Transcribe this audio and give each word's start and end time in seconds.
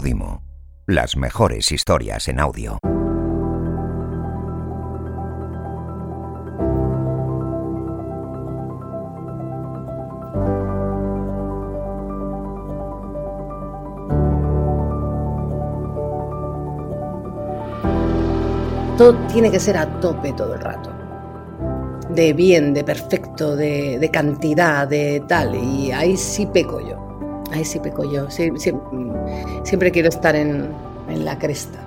Podimo. 0.00 0.42
Las 0.86 1.14
mejores 1.14 1.70
historias 1.72 2.26
en 2.28 2.40
audio. 2.40 2.78
Todo 18.96 19.14
tiene 19.30 19.50
que 19.50 19.60
ser 19.60 19.76
a 19.76 20.00
tope 20.00 20.32
todo 20.32 20.54
el 20.54 20.60
rato. 20.62 20.90
De 22.08 22.32
bien, 22.32 22.72
de 22.72 22.84
perfecto, 22.84 23.54
de, 23.54 23.98
de 23.98 24.10
cantidad, 24.10 24.88
de 24.88 25.22
tal. 25.28 25.54
Y 25.56 25.92
ahí 25.92 26.16
sí 26.16 26.46
peco 26.46 26.80
yo. 26.80 26.96
Ahí 27.52 27.64
sí 27.66 27.78
peco 27.80 28.10
yo. 28.10 28.30
Sí- 28.30 28.50
sí- 28.56 28.72
siempre 29.64 29.90
quiero 29.90 30.08
estar 30.08 30.36
en, 30.36 30.68
en 31.08 31.24
la 31.24 31.38
cresta. 31.38 31.78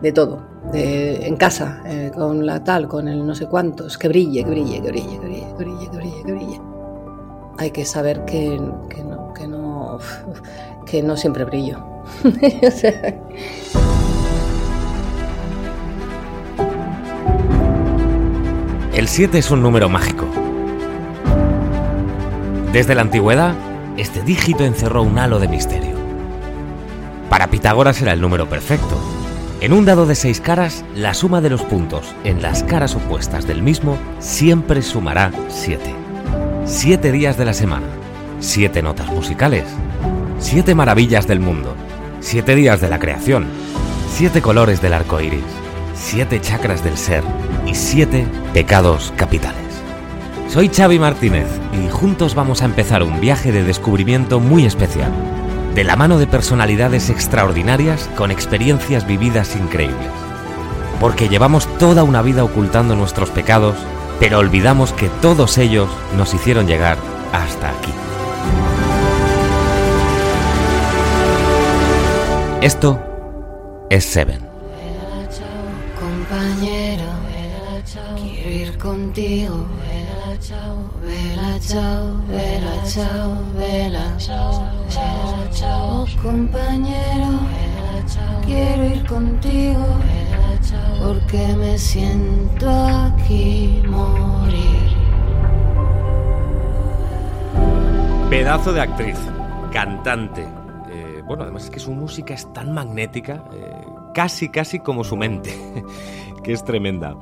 De 0.00 0.12
todo. 0.12 0.42
En 0.72 1.36
casa, 1.36 1.80
eh, 1.86 2.10
con 2.14 2.44
la 2.44 2.62
tal, 2.62 2.86
con 2.88 3.08
el 3.08 3.26
no 3.26 3.34
sé 3.34 3.46
cuántos. 3.46 3.96
Que 3.96 4.08
brille, 4.08 4.44
que 4.44 4.50
brille, 4.50 4.82
que 4.82 4.88
brille, 4.90 5.18
que 5.18 5.26
brille, 5.26 5.46
que 5.46 5.64
brille, 5.64 5.90
que 5.90 5.96
brille, 5.96 6.22
que 6.24 6.32
brille. 6.32 6.60
Hay 7.58 7.70
que 7.70 7.84
saber 7.84 8.24
que, 8.26 8.60
que 8.90 9.02
no, 9.02 9.32
que 9.32 9.48
no, 9.48 9.98
que 10.84 11.02
no 11.02 11.16
siempre 11.16 11.44
brillo. 11.44 11.78
El 18.96 19.08
7 19.08 19.38
es 19.38 19.50
un 19.50 19.62
número 19.62 19.90
mágico. 19.90 20.24
Desde 22.72 22.94
la 22.94 23.02
antigüedad, 23.02 23.54
este 23.98 24.22
dígito 24.22 24.64
encerró 24.64 25.02
un 25.02 25.18
halo 25.18 25.38
de 25.38 25.48
misterio. 25.48 25.85
Para 27.36 27.50
Pitágoras 27.50 28.00
era 28.00 28.14
el 28.14 28.22
número 28.22 28.48
perfecto. 28.48 28.98
En 29.60 29.74
un 29.74 29.84
dado 29.84 30.06
de 30.06 30.14
seis 30.14 30.40
caras, 30.40 30.86
la 30.94 31.12
suma 31.12 31.42
de 31.42 31.50
los 31.50 31.60
puntos 31.60 32.14
en 32.24 32.40
las 32.40 32.62
caras 32.62 32.94
opuestas 32.94 33.46
del 33.46 33.62
mismo 33.62 33.98
siempre 34.20 34.80
sumará 34.80 35.30
7. 35.50 35.82
Siete 36.64 37.12
días 37.12 37.36
de 37.36 37.44
la 37.44 37.52
semana, 37.52 37.88
siete 38.40 38.80
notas 38.80 39.08
musicales, 39.08 39.64
siete 40.38 40.74
maravillas 40.74 41.26
del 41.26 41.40
mundo, 41.40 41.76
siete 42.20 42.54
días 42.54 42.80
de 42.80 42.88
la 42.88 42.98
creación, 42.98 43.44
siete 44.10 44.40
colores 44.40 44.80
del 44.80 44.94
arco 44.94 45.20
iris, 45.20 45.44
siete 45.94 46.40
chakras 46.40 46.82
del 46.82 46.96
ser 46.96 47.22
y 47.66 47.74
siete 47.74 48.26
pecados 48.54 49.12
capitales. 49.14 49.60
Soy 50.48 50.70
Xavi 50.70 50.98
Martínez 50.98 51.48
y 51.84 51.90
juntos 51.90 52.34
vamos 52.34 52.62
a 52.62 52.64
empezar 52.64 53.02
un 53.02 53.20
viaje 53.20 53.52
de 53.52 53.62
descubrimiento 53.62 54.40
muy 54.40 54.64
especial, 54.64 55.12
de 55.76 55.84
la 55.84 55.94
mano 55.94 56.18
de 56.18 56.26
personalidades 56.26 57.10
extraordinarias 57.10 58.08
con 58.16 58.30
experiencias 58.30 59.06
vividas 59.06 59.54
increíbles. 59.56 60.08
Porque 60.98 61.28
llevamos 61.28 61.68
toda 61.76 62.02
una 62.02 62.22
vida 62.22 62.44
ocultando 62.44 62.96
nuestros 62.96 63.28
pecados, 63.28 63.76
pero 64.18 64.38
olvidamos 64.38 64.94
que 64.94 65.10
todos 65.20 65.58
ellos 65.58 65.90
nos 66.16 66.32
hicieron 66.32 66.66
llegar 66.66 66.96
hasta 67.30 67.68
aquí. 67.68 67.92
Esto 72.62 72.98
es 73.90 74.06
Seven. 74.06 74.40
Quiero 78.16 78.50
ir 78.50 78.78
contigo. 78.78 79.66
Vela, 81.16 81.58
chao, 81.60 82.20
vela, 82.28 82.84
chao, 82.84 83.42
vela, 83.54 84.16
chao, 84.18 84.68
chao, 84.90 85.48
chao, 85.50 86.06
compañero. 86.20 87.40
Vela, 87.48 88.04
chao, 88.06 88.40
quiero 88.44 88.84
ir 88.84 89.06
contigo. 89.06 89.80
Vela, 89.80 90.60
chao, 90.60 90.98
porque 91.00 91.56
me 91.56 91.78
siento 91.78 92.68
aquí 92.68 93.82
morir. 93.88 94.90
Pedazo 98.28 98.74
de 98.74 98.80
actriz, 98.82 99.18
cantante. 99.72 100.42
Eh, 100.90 101.22
bueno, 101.24 101.44
además 101.44 101.64
es 101.64 101.70
que 101.70 101.80
su 101.80 101.92
música 101.92 102.34
es 102.34 102.52
tan 102.52 102.74
magnética, 102.74 103.42
eh, 103.54 103.86
casi, 104.12 104.50
casi 104.50 104.80
como 104.80 105.02
su 105.02 105.16
mente, 105.16 105.50
que 106.44 106.52
es 106.52 106.62
tremenda. 106.62 107.16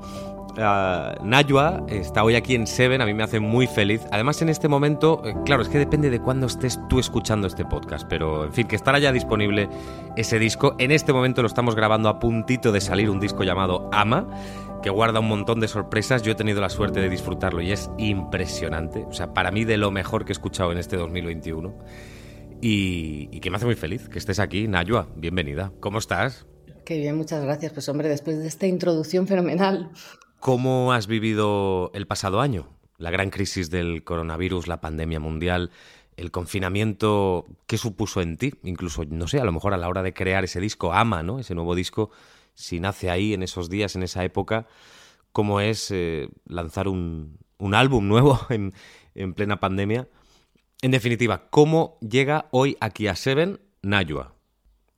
Ah, 0.57 1.17
Najwa 1.23 1.85
está 1.89 2.23
hoy 2.23 2.37
aquí 2.37 2.55
en 2.55 2.67
Seven, 2.67 3.01
a 3.01 3.07
mí 3.07 3.15
me 3.15 3.25
hace 3.25 3.41
muy 3.41 3.67
feliz. 3.67 4.03
Además, 4.13 4.41
en 4.41 4.49
este 4.49 4.69
momento, 4.69 5.23
eh, 5.25 5.35
claro, 5.45 5.63
es 5.63 5.69
que 5.69 5.79
depende 5.79 6.11
de 6.11 6.21
cuándo 6.21 6.47
estés 6.47 6.79
tú 6.89 7.01
escuchando 7.01 7.47
este 7.47 7.65
podcast, 7.65 8.07
pero 8.09 8.45
en 8.45 8.53
fin, 8.53 8.69
que 8.69 8.77
estará 8.77 8.99
ya 9.01 9.11
disponible 9.11 9.69
ese 10.17 10.39
disco. 10.39 10.77
En 10.79 10.93
este 10.93 11.13
momento 11.13 11.43
lo 11.43 11.49
estamos 11.49 11.75
grabando 11.75 12.09
a 12.09 12.21
puntito 12.21 12.71
de 12.71 12.81
salir 12.81 13.11
un 13.11 13.19
disco 13.19 13.43
llamado 13.43 13.89
Ama, 13.93 14.29
que 14.81 14.91
guarda 14.91 15.19
un 15.19 15.29
montón 15.29 15.59
de 15.59 15.67
sorpresas. 15.67 16.23
Yo 16.23 16.33
he 16.33 16.37
tenido 16.37 16.61
la 16.61 16.71
suerte 16.71 17.01
de 17.01 17.09
disfrutarlo 17.09 17.61
y 17.61 17.73
es 17.73 17.91
impresionante. 17.99 19.05
O 19.09 19.13
sea, 19.13 19.35
para 19.35 19.51
mí 19.51 19.65
de 19.65 19.77
lo 19.77 19.91
mejor 19.91 20.25
que 20.25 20.33
he 20.33 20.35
escuchado 20.35 20.71
en 20.71 20.79
este 20.79 20.97
2021. 20.97 21.75
Y, 22.61 23.29
y 23.31 23.41
que 23.41 23.51
me 23.51 23.57
hace 23.57 23.67
muy 23.67 23.75
feliz 23.75 24.09
que 24.09 24.19
estés 24.19 24.39
aquí, 24.39 24.69
Najwa. 24.69 25.09
Bienvenida. 25.17 25.73
¿Cómo 25.81 25.99
estás? 25.99 26.47
Qué 26.85 26.99
bien, 26.99 27.17
muchas 27.17 27.43
gracias. 27.43 27.73
Pues 27.73 27.89
hombre, 27.89 28.09
después 28.09 28.39
de 28.39 28.47
esta 28.47 28.67
introducción 28.67 29.27
fenomenal. 29.27 29.91
¿Cómo 30.45 30.93
has 30.93 31.07
vivido 31.07 31.91
el 31.95 32.07
pasado 32.07 32.43
año? 32.43 32.69
La 32.99 33.11
gran 33.11 33.31
crisis 33.31 33.71
del 33.71 34.05
coronavirus, 34.05 34.67
la 34.67 34.83
pandemia 34.83 35.19
mundial, 35.19 35.71
el 36.19 36.33
confinamiento, 36.33 37.47
¿qué 37.67 37.79
supuso 37.79 38.21
en 38.21 38.37
ti? 38.37 38.53
Incluso, 38.63 39.07
no 39.07 39.27
sé, 39.27 39.41
a 39.41 39.45
lo 39.45 39.53
mejor 39.53 39.73
a 39.73 39.79
la 39.79 39.89
hora 39.89 40.03
de 40.03 40.13
crear 40.13 40.45
ese 40.45 40.61
disco, 40.61 40.93
Ama, 40.93 41.23
¿no? 41.23 41.39
Ese 41.39 41.55
nuevo 41.55 41.75
disco, 41.75 42.11
si 42.53 42.79
nace 42.79 43.09
ahí, 43.09 43.33
en 43.33 43.43
esos 43.43 43.71
días, 43.71 43.97
en 43.97 44.03
esa 44.03 44.23
época, 44.23 44.67
¿cómo 45.33 45.63
es 45.63 45.91
eh, 45.91 46.29
lanzar 46.45 46.89
un, 46.89 47.39
un 47.57 47.75
álbum 47.75 48.07
nuevo 48.07 48.39
en, 48.51 48.75
en 49.15 49.33
plena 49.33 49.61
pandemia? 49.61 50.09
En 50.83 50.91
definitiva, 50.91 51.49
¿cómo 51.49 51.97
llega 52.03 52.49
hoy 52.51 52.77
aquí 52.81 53.07
a 53.07 53.17
Seven 53.17 53.61
Najwa? 53.81 54.35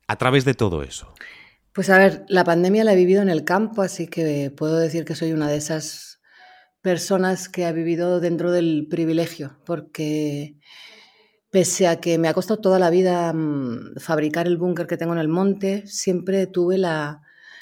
A 0.09 0.17
través 0.17 0.43
de 0.43 0.55
todo 0.55 0.83
eso. 0.83 1.13
Pues 1.77 1.91
a 1.91 1.99
ver, 1.99 2.25
la 2.27 2.43
pandemia 2.43 2.83
la 2.83 2.93
he 2.93 2.95
vivido 2.95 3.21
en 3.21 3.29
el 3.29 3.43
campo, 3.43 3.83
así 3.83 4.07
que 4.07 4.49
puedo 4.49 4.77
decir 4.79 5.05
que 5.05 5.13
soy 5.13 5.31
una 5.31 5.47
de 5.47 5.57
esas 5.57 6.19
personas 6.81 7.49
que 7.49 7.67
ha 7.67 7.71
vivido 7.71 8.19
dentro 8.19 8.51
del 8.51 8.87
privilegio, 8.89 9.59
porque 9.63 10.57
pese 11.51 11.87
a 11.87 11.99
que 11.99 12.17
me 12.17 12.29
ha 12.29 12.33
costado 12.33 12.61
toda 12.61 12.79
la 12.79 12.89
vida 12.89 13.31
mm, 13.31 13.99
fabricar 13.99 14.47
el 14.47 14.57
búnker 14.57 14.87
que 14.87 14.97
tengo 14.97 15.13
en 15.13 15.19
el 15.19 15.27
monte, 15.27 15.85
siempre 15.85 16.47
tuve 16.47 16.79
la, 16.79 17.21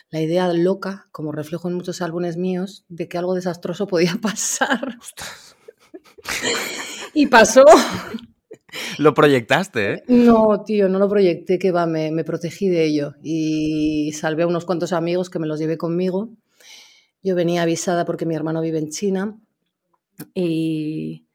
la 0.09 0.21
idea 0.21 0.47
loca, 0.53 1.09
como 1.11 1.33
reflejo 1.33 1.67
en 1.67 1.73
muchos 1.73 2.01
álbumes 2.01 2.37
míos, 2.37 2.85
de 2.87 3.09
que 3.09 3.17
algo 3.17 3.35
desastroso 3.35 3.85
podía 3.85 4.15
pasar. 4.21 4.97
y 7.13 7.27
pasó. 7.27 7.65
Lo 8.97 9.13
proyectaste, 9.13 9.93
¿eh? 9.93 10.03
No, 10.07 10.63
tío, 10.63 10.89
no 10.89 10.99
lo 10.99 11.09
proyecté, 11.09 11.59
que 11.59 11.71
va, 11.71 11.85
me, 11.85 12.11
me 12.11 12.23
protegí 12.23 12.67
de 12.67 12.83
ello 12.83 13.15
y 13.21 14.11
salvé 14.13 14.43
a 14.43 14.47
unos 14.47 14.65
cuantos 14.65 14.93
amigos 14.93 15.29
que 15.29 15.39
me 15.39 15.47
los 15.47 15.59
llevé 15.59 15.77
conmigo. 15.77 16.29
Yo 17.23 17.35
venía 17.35 17.63
avisada 17.63 18.05
porque 18.05 18.25
mi 18.25 18.35
hermano 18.35 18.61
vive 18.61 18.79
en 18.79 18.89
China 18.89 19.39
y, 20.33 21.27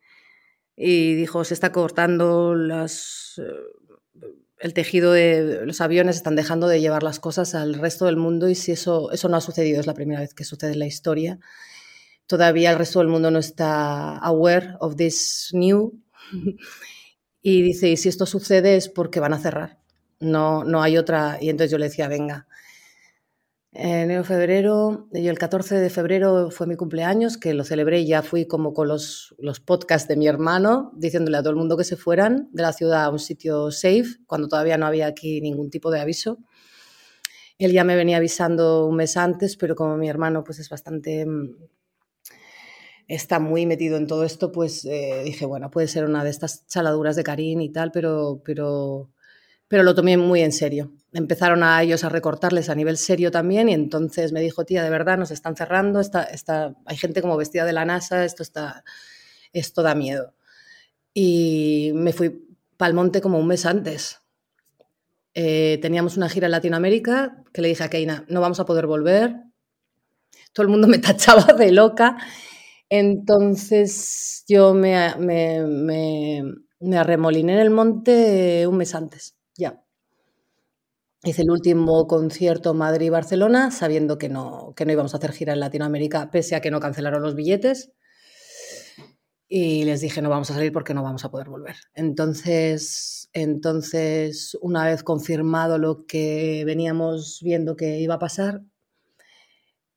y 0.77 1.15
dijo, 1.15 1.45
se 1.45 1.55
está 1.55 1.73
cortando 1.73 2.55
las, 2.55 3.41
eh, 3.43 4.27
el 4.59 4.75
tejido 4.75 5.13
de 5.13 5.65
los 5.65 5.81
aviones, 5.81 6.17
están 6.17 6.37
dejando 6.37 6.69
de 6.69 6.81
llevar 6.81 7.03
las 7.03 7.19
cosas 7.19 7.55
al 7.55 7.75
resto 7.75 8.07
del 8.07 8.17
mundo 8.17 8.49
y 8.49 8.55
si 8.55 8.73
eso, 8.73 9.11
eso 9.11 9.29
no 9.29 9.37
ha 9.37 9.41
sucedido, 9.41 9.81
es 9.81 9.87
la 9.87 9.95
primera 9.95 10.21
vez 10.21 10.35
que 10.35 10.45
sucede 10.45 10.73
en 10.73 10.79
la 10.81 10.87
historia. 10.87 11.39
Todavía 12.27 12.71
el 12.71 12.79
resto 12.79 13.01
del 13.01 13.09
mundo 13.09 13.31
no 13.31 13.41
está 13.41 14.17
aware 14.19 14.75
of 14.79 14.97
this 14.97 15.51
new 15.53 15.93
y 17.43 17.63
dice, 17.63 17.89
y 17.89 17.97
si 17.97 18.09
esto 18.09 18.27
sucede 18.27 18.77
es 18.77 18.89
porque 18.89 19.21
van 19.21 19.33
a 19.33 19.39
cerrar. 19.39 19.79
No, 20.21 20.65
no 20.65 20.83
hay 20.83 20.99
otra. 20.99 21.39
Y 21.41 21.49
entonces 21.49 21.71
yo 21.71 21.79
le 21.79 21.87
decía, 21.87 22.09
venga. 22.09 22.47
Enero, 23.73 24.25
febrero, 24.25 25.09
y 25.13 25.29
el 25.29 25.39
14 25.39 25.77
de 25.77 25.91
febrero 25.91 26.51
fue 26.51 26.67
mi 26.67 26.75
cumpleaños, 26.75 27.39
que 27.39 27.55
lo 27.55 27.63
celebré 27.63 28.01
y 28.01 28.09
ya 28.09 28.23
fui 28.23 28.47
como 28.47 28.75
con 28.75 28.89
los, 28.89 29.33
los 29.39 29.61
podcasts 29.61 30.09
de 30.09 30.17
mi 30.17 30.27
hermano, 30.27 30.91
diciéndole 30.97 31.37
a 31.37 31.41
todo 31.41 31.51
el 31.51 31.57
mundo 31.57 31.77
que 31.77 31.85
se 31.85 31.97
fueran 31.97 32.49
de 32.53 32.63
la 32.63 32.73
ciudad 32.73 33.05
a 33.05 33.11
un 33.11 33.21
sitio 33.21 33.71
safe, 33.71 34.17
cuando 34.27 34.49
todavía 34.49 34.77
no 34.77 34.87
había 34.87 35.07
aquí 35.07 35.41
ningún 35.41 35.71
tipo 35.71 35.93
de 35.93 36.01
aviso. 36.01 36.39
Él 37.59 37.71
ya 37.73 37.85
me 37.85 37.95
venía 37.95 38.17
avisando 38.17 38.87
un 38.87 38.97
mes 38.97 39.17
antes, 39.17 39.57
pero 39.57 39.77
como 39.77 39.97
mi 39.97 40.09
hermano 40.09 40.43
pues 40.43 40.59
es 40.59 40.69
bastante 40.69 41.25
mm, 41.25 41.55
está 43.11 43.41
muy 43.41 43.67
metido 43.67 43.97
en 43.97 44.07
todo 44.07 44.23
esto, 44.23 44.53
pues 44.53 44.85
eh, 44.85 45.23
dije, 45.25 45.45
bueno, 45.45 45.69
puede 45.69 45.89
ser 45.89 46.05
una 46.05 46.23
de 46.23 46.31
estas 46.31 46.65
chaladuras 46.69 47.17
de 47.17 47.25
Karim 47.25 47.61
y 47.61 47.69
tal, 47.69 47.91
pero, 47.91 48.41
pero, 48.45 49.11
pero 49.67 49.83
lo 49.83 49.97
tomé 49.97 50.17
muy 50.17 50.43
en 50.43 50.53
serio. 50.53 50.93
Empezaron 51.13 51.65
a 51.65 51.83
ellos 51.83 52.05
a 52.05 52.09
recortarles 52.09 52.69
a 52.69 52.77
nivel 52.77 52.97
serio 52.97 53.33
también 53.33 53.69
y 53.69 53.75
entonces 53.75 54.31
me 54.31 54.41
dijo, 54.41 54.65
tía, 54.65 54.85
de 54.85 54.91
verdad, 54.91 55.19
nos 55.19 55.33
están 55.33 55.57
cerrando, 55.57 55.99
está, 55.99 56.23
está, 56.23 56.77
hay 56.87 56.97
gente 56.97 57.21
como 57.21 57.37
vestida 57.37 57.65
de 57.65 57.73
la 57.73 57.85
NASA, 57.85 58.25
esto, 58.25 58.45
está, 58.45 58.85
esto 59.53 59.83
da 59.83 59.97
miedo. 59.97 60.33
Y 61.13 61.91
me 61.95 62.13
fui 62.13 62.47
pa'l 62.77 62.95
monte 62.95 63.21
como 63.21 63.41
un 63.41 63.49
mes 63.49 63.67
antes. 63.67 64.21
Eh, 65.35 65.81
teníamos 65.83 66.17
una 66.17 66.29
gira 66.29 66.47
en 66.47 66.53
Latinoamérica 66.53 67.43
que 67.53 67.61
le 67.61 67.69
dije 67.69 67.83
a 67.83 67.91
Keina, 67.91 68.25
no 68.29 68.41
vamos 68.41 68.61
a 68.61 68.67
poder 68.67 68.87
volver. 68.87 69.35
Todo 70.53 70.63
el 70.63 70.69
mundo 70.69 70.87
me 70.87 70.99
tachaba 71.01 71.55
de 71.55 71.73
loca. 71.73 72.17
Entonces 72.91 74.45
yo 74.49 74.75
me, 74.75 75.15
me, 75.17 76.99
arremoliné 76.99 77.53
en 77.53 77.59
el 77.61 77.71
monte 77.71 78.67
un 78.67 78.77
mes 78.77 78.97
antes, 78.97 79.37
ya. 79.57 79.81
Hice 81.23 81.43
el 81.43 81.51
último 81.51 82.07
concierto 82.09 82.75
Madrid-Barcelona 82.75 83.71
sabiendo 83.71 84.19
que 84.19 84.29
no, 84.29 84.73
que 84.75 84.87
no 84.87 84.93
íbamos 84.93 85.15
a 85.15 85.19
hacer 85.19 85.33
gira 85.33 85.53
en 85.53 85.61
Latinoamérica, 85.61 86.31
pese 86.33 86.57
a 86.57 86.61
que 86.61 86.73
no 86.73 86.81
cancelaron 86.81 87.23
los 87.23 87.37
billetes. 87.37 87.93
Y 89.47 89.85
les 89.85 90.01
dije, 90.01 90.23
no 90.23 90.31
vamos 90.31 90.51
a 90.51 90.55
salir 90.55 90.73
porque 90.73 90.95
no 90.95 91.03
vamos 91.03 91.25
a 91.25 91.31
poder 91.31 91.49
volver. 91.49 91.77
Entonces, 91.95 93.29
entonces 93.33 94.57
una 94.63 94.85
vez 94.85 95.05
confirmado 95.05 95.79
lo 95.79 96.07
que 96.07 96.65
veníamos 96.67 97.41
viendo 97.43 97.77
que 97.77 97.99
iba 98.01 98.15
a 98.15 98.19
pasar, 98.19 98.63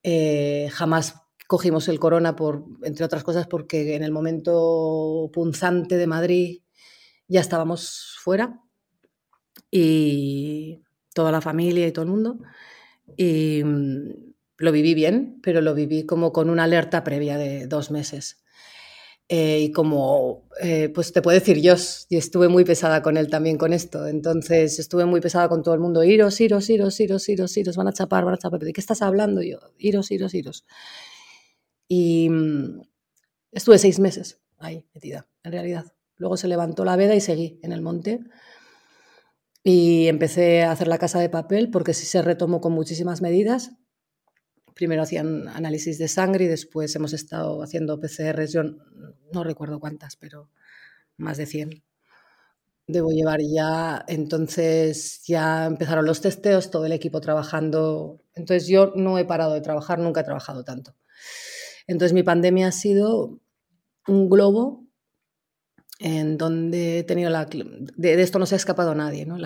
eh, 0.04 0.70
jamás 0.72 1.23
cogimos 1.54 1.88
el 1.88 2.00
corona, 2.00 2.36
por, 2.36 2.66
entre 2.82 3.06
otras 3.06 3.24
cosas, 3.24 3.46
porque 3.46 3.94
en 3.94 4.02
el 4.02 4.12
momento 4.12 5.30
punzante 5.32 5.98
de 5.98 6.08
Madrid 6.08 6.62
ya 7.28 7.42
estábamos 7.42 8.18
fuera. 8.24 8.60
Y 9.70 10.82
toda 11.14 11.32
la 11.32 11.42
familia 11.42 11.86
y 11.86 11.92
todo 11.92 12.06
el 12.06 12.10
mundo. 12.10 12.40
Y 13.18 13.62
mm, 13.64 14.34
lo 14.58 14.72
viví 14.72 14.96
bien, 14.96 15.42
pero 15.44 15.62
lo 15.62 15.76
viví 15.76 16.08
como 16.08 16.32
con 16.32 16.50
una 16.50 16.64
alerta 16.64 17.04
previa 17.04 17.38
de 17.38 17.68
dos 17.68 17.92
meses. 17.92 18.44
Eh, 19.30 19.60
y 19.60 19.72
como, 19.72 20.50
eh, 20.60 20.90
pues 20.90 21.14
te 21.14 21.22
puedo 21.22 21.38
decir 21.38 21.62
yo, 21.62 21.76
y 22.10 22.18
estuve 22.18 22.48
muy 22.48 22.66
pesada 22.66 23.04
con 23.04 23.16
él 23.16 23.30
también 23.30 23.60
con 23.60 23.74
esto. 23.74 24.08
Entonces 24.08 24.80
estuve 24.80 25.06
muy 25.06 25.22
pesada 25.22 25.50
con 25.50 25.62
todo 25.62 25.76
el 25.76 25.82
mundo. 25.82 26.04
Iros, 26.04 26.42
iros, 26.42 26.68
iros, 26.72 27.00
iros, 27.00 27.30
iros, 27.30 27.58
iros, 27.58 27.78
van 27.78 27.90
a 27.90 27.94
chapar, 27.94 28.26
van 28.26 28.34
a 28.34 28.38
chapar. 28.40 28.60
¿De 28.62 28.74
qué 28.74 28.82
estás 28.82 29.04
hablando? 29.04 29.44
yo, 29.44 29.60
iros, 29.78 30.10
iros, 30.10 30.34
iros. 30.34 30.66
Y 31.96 32.28
mm, 32.28 32.82
estuve 33.52 33.78
seis 33.78 34.00
meses 34.00 34.42
ahí 34.58 34.84
metida, 34.96 35.28
en 35.44 35.52
realidad. 35.52 35.94
Luego 36.16 36.38
se 36.38 36.48
levantó 36.48 36.86
la 36.86 36.96
veda 36.96 37.14
y 37.14 37.22
seguí 37.22 37.60
en 37.62 37.72
el 37.72 37.84
monte. 37.84 38.20
Y 39.64 40.08
empecé 40.08 40.64
a 40.64 40.72
hacer 40.72 40.88
la 40.88 40.98
casa 40.98 41.20
de 41.20 41.30
papel 41.30 41.70
porque 41.70 41.94
sí 41.94 42.08
se 42.08 42.24
retomó 42.24 42.62
con 42.62 42.74
muchísimas 42.74 43.22
medidas. 43.22 43.74
Primero 44.74 45.04
hacían 45.04 45.48
análisis 45.50 46.00
de 46.00 46.08
sangre 46.08 46.46
y 46.46 46.48
después 46.48 46.96
hemos 46.96 47.14
estado 47.14 47.62
haciendo 47.62 48.00
PCRs, 48.00 48.52
yo 48.52 48.64
no 49.32 49.44
recuerdo 49.44 49.80
cuántas, 49.80 50.16
pero 50.16 50.50
más 51.16 51.38
de 51.38 51.46
100. 51.46 51.84
Debo 52.88 53.12
llevar 53.12 53.40
ya, 53.42 54.04
entonces 54.08 55.22
ya 55.28 55.68
empezaron 55.68 56.08
los 56.08 56.22
testeos, 56.22 56.72
todo 56.72 56.88
el 56.88 56.92
equipo 56.92 57.22
trabajando. 57.22 58.20
Entonces 58.34 58.68
yo 58.68 58.94
no 58.96 59.20
he 59.20 59.26
parado 59.26 59.54
de 59.54 59.62
trabajar, 59.62 60.00
nunca 60.00 60.22
he 60.22 60.24
trabajado 60.24 60.64
tanto. 60.64 60.96
Entonces 61.88 62.14
mi 62.14 62.24
pandemia 62.24 62.68
ha 62.68 62.72
sido 62.72 63.40
un 64.08 64.30
globo 64.30 64.86
en 66.00 66.38
donde 66.38 67.00
he 67.00 67.04
tenido 67.04 67.30
la... 67.30 67.46
De, 67.46 68.22
esto 68.22 68.40
no 68.40 68.46
se 68.46 68.56
ha 68.56 68.58
escapado 68.58 68.96
nadie, 68.96 69.26
¿no? 69.26 69.38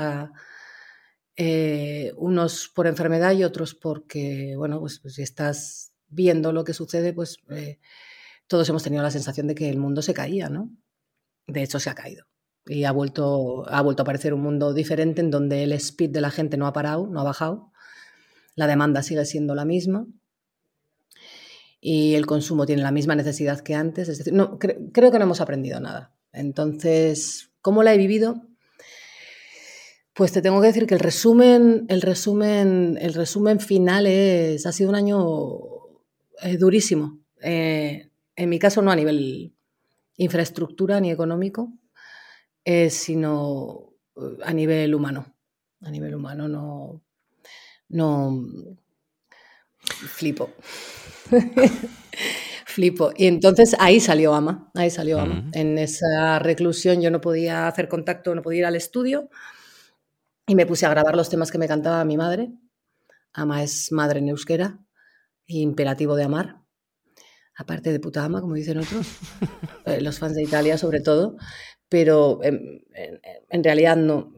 Eh, 1.39 2.13
unos 2.18 2.68
por 2.74 2.88
enfermedad 2.88 3.34
y 3.34 3.44
otros 3.44 3.75
porque, 3.75 4.56
bueno, 4.57 4.80
pues, 4.80 5.00
pues 5.00 5.16
si 5.16 5.22
estás 5.22 5.94
viendo 6.07 6.51
lo 6.51 6.63
que 6.63 6.74
sucede, 6.74 7.13
pues 7.13 7.38
eh, 7.51 7.80
todos 8.48 8.68
hemos 8.69 8.81
tenido 8.81 9.04
la 9.04 9.12
sensación 9.12 9.45
de 9.45 9.54
que 9.54 9.69
el 9.69 9.78
mundo 9.78 10.01
se 10.01 10.16
caía, 10.16 10.50
¿no? 10.50 10.72
De 11.45 11.62
hecho, 11.62 11.80
se 11.80 11.92
ha 11.92 11.95
caído. 11.95 12.25
Y 12.66 12.86
ha 12.86 12.92
vuelto, 12.92 13.69
ha 13.69 13.81
vuelto 13.81 14.01
a 14.01 14.06
aparecer 14.06 14.33
un 14.33 14.42
mundo 14.42 14.74
diferente 14.74 15.22
en 15.22 15.30
donde 15.30 15.63
el 15.63 15.74
speed 15.74 16.10
de 16.10 16.22
la 16.22 16.31
gente 16.31 16.57
no 16.57 16.66
ha 16.66 16.74
parado, 16.74 17.07
no 17.07 17.22
ha 17.22 17.24
bajado. 17.24 17.72
La 18.56 18.66
demanda 18.66 19.04
sigue 19.04 19.24
siendo 19.25 19.54
la 19.54 19.63
misma 19.63 20.07
y 21.80 22.16
el 22.16 22.26
consumo 22.26 22.66
tiene 22.66 22.82
la 22.82 22.92
misma 22.92 23.16
necesidad 23.16 23.62
que 23.62 23.76
antes. 23.76 24.10
Es 24.10 24.18
decir, 24.18 24.34
no, 24.34 24.58
creo 24.60 25.12
que 25.12 25.18
no 25.18 25.26
hemos 25.26 25.42
aprendido 25.42 25.80
nada. 25.80 26.14
Entonces, 26.32 27.52
¿cómo 27.62 27.84
la 27.84 27.94
he 27.94 27.98
vivido? 27.98 28.44
Pues 30.14 30.32
te 30.32 30.42
tengo 30.42 30.60
que 30.62 30.68
decir 30.68 30.88
que 30.88 30.96
el 30.96 31.00
resumen, 31.00 31.86
el 31.90 32.02
resumen, 32.02 32.98
el 33.00 33.14
resumen 33.14 33.60
final 33.60 34.08
es, 34.08 34.66
ha 34.66 34.72
sido 34.72 34.90
un 34.90 34.96
año 34.96 35.20
eh, 36.42 36.58
durísimo. 36.58 37.20
Eh, 37.42 38.10
en 38.36 38.50
mi 38.50 38.58
caso 38.58 38.82
no 38.82 38.92
a 38.92 38.96
nivel 38.96 39.54
infraestructura 40.18 41.00
ni 41.00 41.12
económico, 41.12 41.72
eh, 42.66 42.90
sino 42.90 43.94
a 44.44 44.54
nivel 44.54 44.96
humano. 44.96 45.36
A 45.82 45.92
nivel 45.92 46.16
humano 46.16 46.48
no, 46.48 47.04
no 47.90 48.44
flipo. 49.89 50.51
Flipo. 52.66 53.12
Y 53.16 53.25
entonces 53.28 53.75
ahí 53.80 54.00
salió 54.00 54.34
Ama, 54.34 54.69
ahí 54.75 54.89
salió 54.89 55.19
Ama. 55.19 55.50
En 55.54 55.78
esa 55.78 56.38
reclusión 56.39 57.01
yo 57.01 57.10
no 57.10 57.22
podía 57.22 57.68
hacer 57.68 57.88
contacto, 57.88 58.36
no 58.36 58.42
podía 58.42 58.60
ir 58.60 58.66
al 58.66 58.75
estudio 58.75 59.30
y 60.45 60.56
me 60.56 60.66
puse 60.66 60.86
a 60.86 60.89
grabar 60.89 61.16
los 61.16 61.30
temas 61.30 61.51
que 61.51 61.57
me 61.57 61.68
cantaba 61.68 62.04
mi 62.06 62.18
madre. 62.18 62.51
Ama 63.34 63.63
es 63.63 63.92
madre 63.92 64.19
en 64.19 64.30
euskera, 64.30 64.80
imperativo 65.48 66.16
de 66.16 66.24
amar. 66.24 66.62
Aparte 67.56 67.92
de 67.92 68.00
puta 68.00 68.24
ama, 68.24 68.42
como 68.42 68.54
dicen 68.54 68.78
otros, 68.78 69.07
eh, 69.86 70.01
los 70.01 70.19
fans 70.19 70.36
de 70.36 70.44
Italia 70.44 70.78
sobre 70.78 71.01
todo, 71.01 71.36
pero 71.90 72.44
en, 72.44 72.83
en 73.50 73.63
realidad 73.63 73.98
no. 73.98 74.33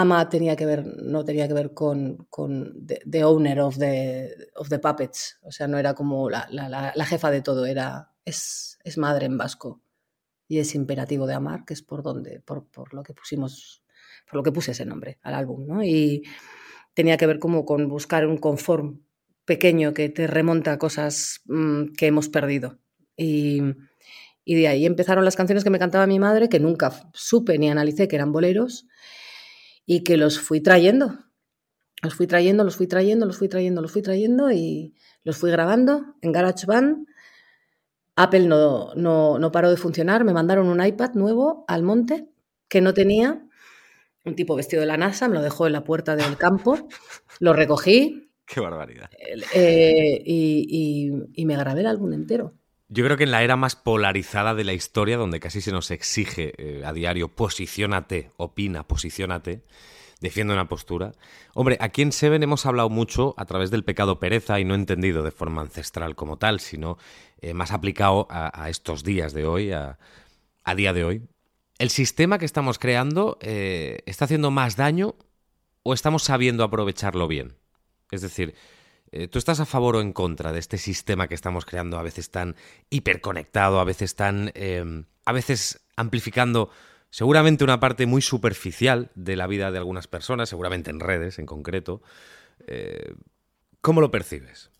Ama 0.00 0.28
tenía 0.28 0.54
que 0.54 0.64
ver, 0.64 0.86
no 0.86 1.24
tenía 1.24 1.48
que 1.48 1.54
ver 1.54 1.74
con, 1.74 2.28
con 2.30 2.86
the, 2.86 3.24
owner 3.24 3.58
of 3.58 3.78
the, 3.78 4.32
of 4.54 4.68
the 4.68 4.78
puppets, 4.78 5.40
o 5.42 5.50
sea, 5.50 5.66
no 5.66 5.76
era 5.76 5.94
como 5.94 6.30
la, 6.30 6.46
la, 6.52 6.68
la, 6.94 7.04
jefa 7.04 7.32
de 7.32 7.42
todo, 7.42 7.66
era, 7.66 8.12
es, 8.24 8.78
es, 8.84 8.96
madre 8.96 9.26
en 9.26 9.36
vasco 9.36 9.82
y 10.46 10.60
es 10.60 10.76
imperativo 10.76 11.26
de 11.26 11.34
amar, 11.34 11.64
que 11.64 11.74
es 11.74 11.82
por 11.82 12.04
donde, 12.04 12.38
por, 12.38 12.70
por, 12.70 12.94
lo 12.94 13.02
que 13.02 13.12
pusimos, 13.12 13.82
por 14.30 14.36
lo 14.36 14.44
que 14.44 14.52
puse 14.52 14.70
ese 14.70 14.86
nombre 14.86 15.18
al 15.20 15.34
álbum, 15.34 15.66
¿no? 15.66 15.82
Y 15.82 16.22
tenía 16.94 17.16
que 17.16 17.26
ver 17.26 17.40
como 17.40 17.64
con 17.64 17.88
buscar 17.88 18.24
un 18.24 18.38
conform 18.38 19.00
pequeño 19.44 19.94
que 19.94 20.10
te 20.10 20.28
remonta 20.28 20.74
a 20.74 20.78
cosas 20.78 21.40
mmm, 21.46 21.86
que 21.98 22.06
hemos 22.06 22.28
perdido. 22.28 22.78
Y, 23.16 23.62
y 24.44 24.54
de 24.54 24.68
ahí 24.68 24.86
empezaron 24.86 25.24
las 25.24 25.34
canciones 25.34 25.64
que 25.64 25.70
me 25.70 25.80
cantaba 25.80 26.06
mi 26.06 26.20
madre, 26.20 26.48
que 26.48 26.60
nunca 26.60 26.92
supe 27.14 27.58
ni 27.58 27.68
analicé 27.68 28.06
que 28.06 28.14
eran 28.14 28.30
boleros 28.30 28.86
y 29.90 30.04
que 30.04 30.18
los 30.18 30.38
fui 30.38 30.60
trayendo. 30.60 31.18
Los 32.02 32.14
fui 32.14 32.26
trayendo, 32.26 32.62
los 32.62 32.76
fui 32.76 32.86
trayendo, 32.86 33.24
los 33.24 33.38
fui 33.38 33.48
trayendo, 33.48 33.80
los 33.80 33.90
fui 33.90 34.02
trayendo 34.02 34.52
y 34.52 34.94
los 35.24 35.38
fui 35.38 35.50
grabando 35.50 36.14
en 36.20 36.30
GarageBand. 36.30 37.06
Apple 38.14 38.46
no, 38.46 38.94
no, 38.94 39.38
no 39.38 39.50
paró 39.50 39.70
de 39.70 39.78
funcionar, 39.78 40.24
me 40.24 40.34
mandaron 40.34 40.68
un 40.68 40.84
iPad 40.84 41.14
nuevo 41.14 41.64
al 41.68 41.82
monte 41.82 42.28
que 42.68 42.82
no 42.82 42.92
tenía. 42.92 43.42
Un 44.26 44.36
tipo 44.36 44.54
vestido 44.56 44.80
de 44.80 44.86
la 44.86 44.98
NASA 44.98 45.26
me 45.26 45.36
lo 45.36 45.42
dejó 45.42 45.66
en 45.66 45.72
la 45.72 45.84
puerta 45.84 46.16
del 46.16 46.36
campo, 46.36 46.86
lo 47.40 47.54
recogí. 47.54 48.30
Qué 48.44 48.60
barbaridad. 48.60 49.08
Eh, 49.54 50.22
y, 50.22 50.66
y, 50.68 51.42
y 51.42 51.46
me 51.46 51.56
grabé 51.56 51.80
el 51.80 51.86
álbum 51.86 52.12
entero. 52.12 52.54
Yo 52.90 53.04
creo 53.04 53.18
que 53.18 53.24
en 53.24 53.30
la 53.30 53.42
era 53.42 53.56
más 53.56 53.76
polarizada 53.76 54.54
de 54.54 54.64
la 54.64 54.72
historia, 54.72 55.18
donde 55.18 55.40
casi 55.40 55.60
se 55.60 55.72
nos 55.72 55.90
exige 55.90 56.54
eh, 56.56 56.82
a 56.86 56.92
diario 56.94 57.28
posiciónate, 57.28 58.32
opina, 58.38 58.82
posiciónate, 58.84 59.62
defiende 60.20 60.54
una 60.54 60.68
postura. 60.68 61.12
Hombre, 61.52 61.76
aquí 61.80 62.00
en 62.00 62.12
Seven 62.12 62.42
hemos 62.42 62.64
hablado 62.64 62.88
mucho 62.88 63.34
a 63.36 63.44
través 63.44 63.70
del 63.70 63.84
pecado 63.84 64.18
pereza 64.18 64.58
y 64.58 64.64
no 64.64 64.74
entendido 64.74 65.22
de 65.22 65.30
forma 65.30 65.60
ancestral 65.60 66.16
como 66.16 66.38
tal, 66.38 66.60
sino 66.60 66.96
eh, 67.42 67.52
más 67.52 67.72
aplicado 67.72 68.26
a, 68.30 68.70
estos 68.70 69.04
días 69.04 69.34
de 69.34 69.46
hoy, 69.46 69.70
a, 69.72 69.98
día 70.74 70.94
de 70.94 71.04
hoy. 71.04 71.22
¿El 71.78 71.90
sistema 71.90 72.38
que 72.38 72.46
estamos 72.46 72.78
creando 72.78 73.36
eh, 73.42 73.98
está 74.06 74.24
haciendo 74.24 74.50
más 74.50 74.76
daño 74.76 75.14
o 75.82 75.92
estamos 75.92 76.22
sabiendo 76.24 76.64
aprovecharlo 76.64 77.28
bien? 77.28 77.54
Es 78.10 78.22
decir, 78.22 78.54
¿Tú 79.30 79.38
estás 79.38 79.60
a 79.60 79.66
favor 79.66 79.96
o 79.96 80.00
en 80.00 80.12
contra 80.12 80.52
de 80.52 80.58
este 80.58 80.76
sistema 80.76 81.28
que 81.28 81.34
estamos 81.34 81.64
creando, 81.64 81.98
a 81.98 82.02
veces 82.02 82.30
tan 82.30 82.56
hiperconectado, 82.90 83.80
a 83.80 83.84
veces 83.84 84.14
tan. 84.14 84.52
Em, 84.54 85.04
a 85.24 85.32
veces 85.32 85.80
amplificando 85.96 86.70
seguramente 87.10 87.64
una 87.64 87.80
parte 87.80 88.06
muy 88.06 88.22
superficial 88.22 89.10
de 89.14 89.36
la 89.36 89.46
vida 89.46 89.70
de 89.70 89.78
algunas 89.78 90.06
personas, 90.06 90.48
seguramente 90.48 90.90
en 90.90 91.00
redes 91.00 91.38
en 91.38 91.46
concreto? 91.46 92.02
Eh, 92.66 93.14
¿Cómo 93.80 94.00
lo 94.00 94.10
percibes? 94.10 94.70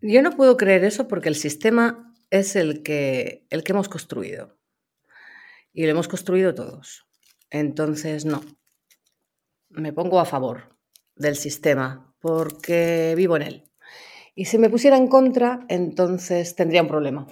Yo 0.00 0.22
no 0.22 0.36
puedo 0.36 0.56
creer 0.56 0.84
eso 0.84 1.08
porque 1.08 1.28
el 1.28 1.36
sistema 1.36 2.14
es 2.30 2.56
el 2.56 2.82
que, 2.82 3.46
el 3.50 3.62
que 3.62 3.72
hemos 3.72 3.88
construido. 3.88 4.58
Y 5.72 5.84
lo 5.84 5.90
hemos 5.90 6.08
construido 6.08 6.54
todos. 6.54 7.06
Entonces, 7.50 8.24
no. 8.24 8.42
Me 9.70 9.92
pongo 9.92 10.20
a 10.20 10.24
favor 10.24 10.76
del 11.16 11.36
sistema 11.36 12.11
porque 12.22 13.12
vivo 13.16 13.36
en 13.36 13.42
él. 13.42 13.64
Y 14.34 14.46
si 14.46 14.56
me 14.56 14.70
pusiera 14.70 14.96
en 14.96 15.08
contra, 15.08 15.66
entonces 15.68 16.54
tendría 16.54 16.80
un 16.80 16.88
problema. 16.88 17.26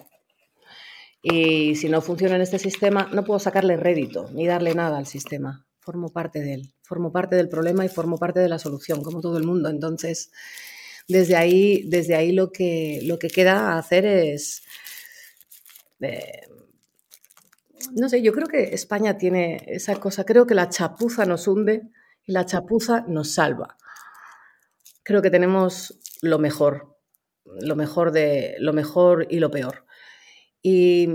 Y 1.22 1.76
si 1.76 1.88
no 1.88 2.02
funciona 2.02 2.36
en 2.36 2.42
este 2.42 2.58
sistema, 2.58 3.08
no 3.12 3.24
puedo 3.24 3.38
sacarle 3.38 3.76
rédito 3.76 4.28
ni 4.32 4.46
darle 4.46 4.74
nada 4.74 4.98
al 4.98 5.06
sistema. 5.06 5.66
formo 5.82 6.10
parte 6.10 6.40
de 6.40 6.54
él, 6.54 6.74
formo 6.82 7.10
parte 7.10 7.36
del 7.36 7.48
problema 7.48 7.84
y 7.84 7.88
formo 7.88 8.18
parte 8.18 8.38
de 8.38 8.48
la 8.48 8.58
solución, 8.58 9.02
como 9.02 9.20
todo 9.20 9.38
el 9.38 9.44
mundo. 9.44 9.70
Entonces, 9.70 10.30
desde 11.08 11.36
ahí, 11.36 11.84
desde 11.88 12.14
ahí 12.14 12.32
lo, 12.32 12.52
que, 12.52 13.00
lo 13.04 13.18
que 13.18 13.28
queda 13.28 13.78
hacer 13.78 14.04
es... 14.04 14.62
Eh, 16.00 16.42
no 17.94 18.08
sé, 18.08 18.22
yo 18.22 18.32
creo 18.32 18.46
que 18.46 18.74
España 18.74 19.16
tiene 19.16 19.64
esa 19.66 19.96
cosa, 19.96 20.24
creo 20.24 20.46
que 20.46 20.54
la 20.54 20.68
chapuza 20.68 21.24
nos 21.24 21.48
hunde 21.48 21.82
y 22.26 22.32
la 22.32 22.44
chapuza 22.44 23.04
nos 23.08 23.32
salva. 23.32 23.76
Creo 25.10 25.22
que 25.22 25.30
tenemos 25.32 25.98
lo 26.22 26.38
mejor, 26.38 26.96
lo 27.44 27.74
mejor 27.74 28.12
de 28.12 28.54
lo 28.60 28.72
mejor 28.72 29.26
y 29.28 29.40
lo 29.40 29.50
peor. 29.50 29.84
Y 30.62 31.08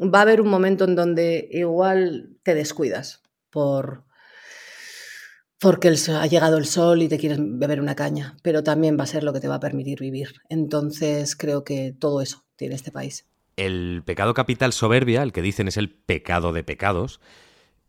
va 0.00 0.18
a 0.18 0.22
haber 0.22 0.40
un 0.40 0.48
momento 0.48 0.82
en 0.82 0.96
donde 0.96 1.48
igual 1.52 2.36
te 2.42 2.56
descuidas 2.56 3.22
por 3.50 4.02
porque 5.60 5.94
ha 6.08 6.26
llegado 6.26 6.58
el 6.58 6.66
sol 6.66 7.02
y 7.02 7.08
te 7.08 7.16
quieres 7.18 7.38
beber 7.40 7.80
una 7.80 7.94
caña, 7.94 8.36
pero 8.42 8.64
también 8.64 8.98
va 8.98 9.04
a 9.04 9.06
ser 9.06 9.22
lo 9.22 9.32
que 9.32 9.38
te 9.38 9.46
va 9.46 9.54
a 9.54 9.60
permitir 9.60 10.00
vivir. 10.00 10.40
Entonces 10.48 11.36
creo 11.36 11.62
que 11.62 11.94
todo 11.96 12.20
eso 12.20 12.44
tiene 12.56 12.74
este 12.74 12.90
país. 12.90 13.28
El 13.54 14.02
pecado 14.04 14.34
capital 14.34 14.72
soberbia, 14.72 15.22
el 15.22 15.32
que 15.32 15.40
dicen 15.40 15.68
es 15.68 15.76
el 15.76 15.88
pecado 15.88 16.52
de 16.52 16.64
pecados, 16.64 17.20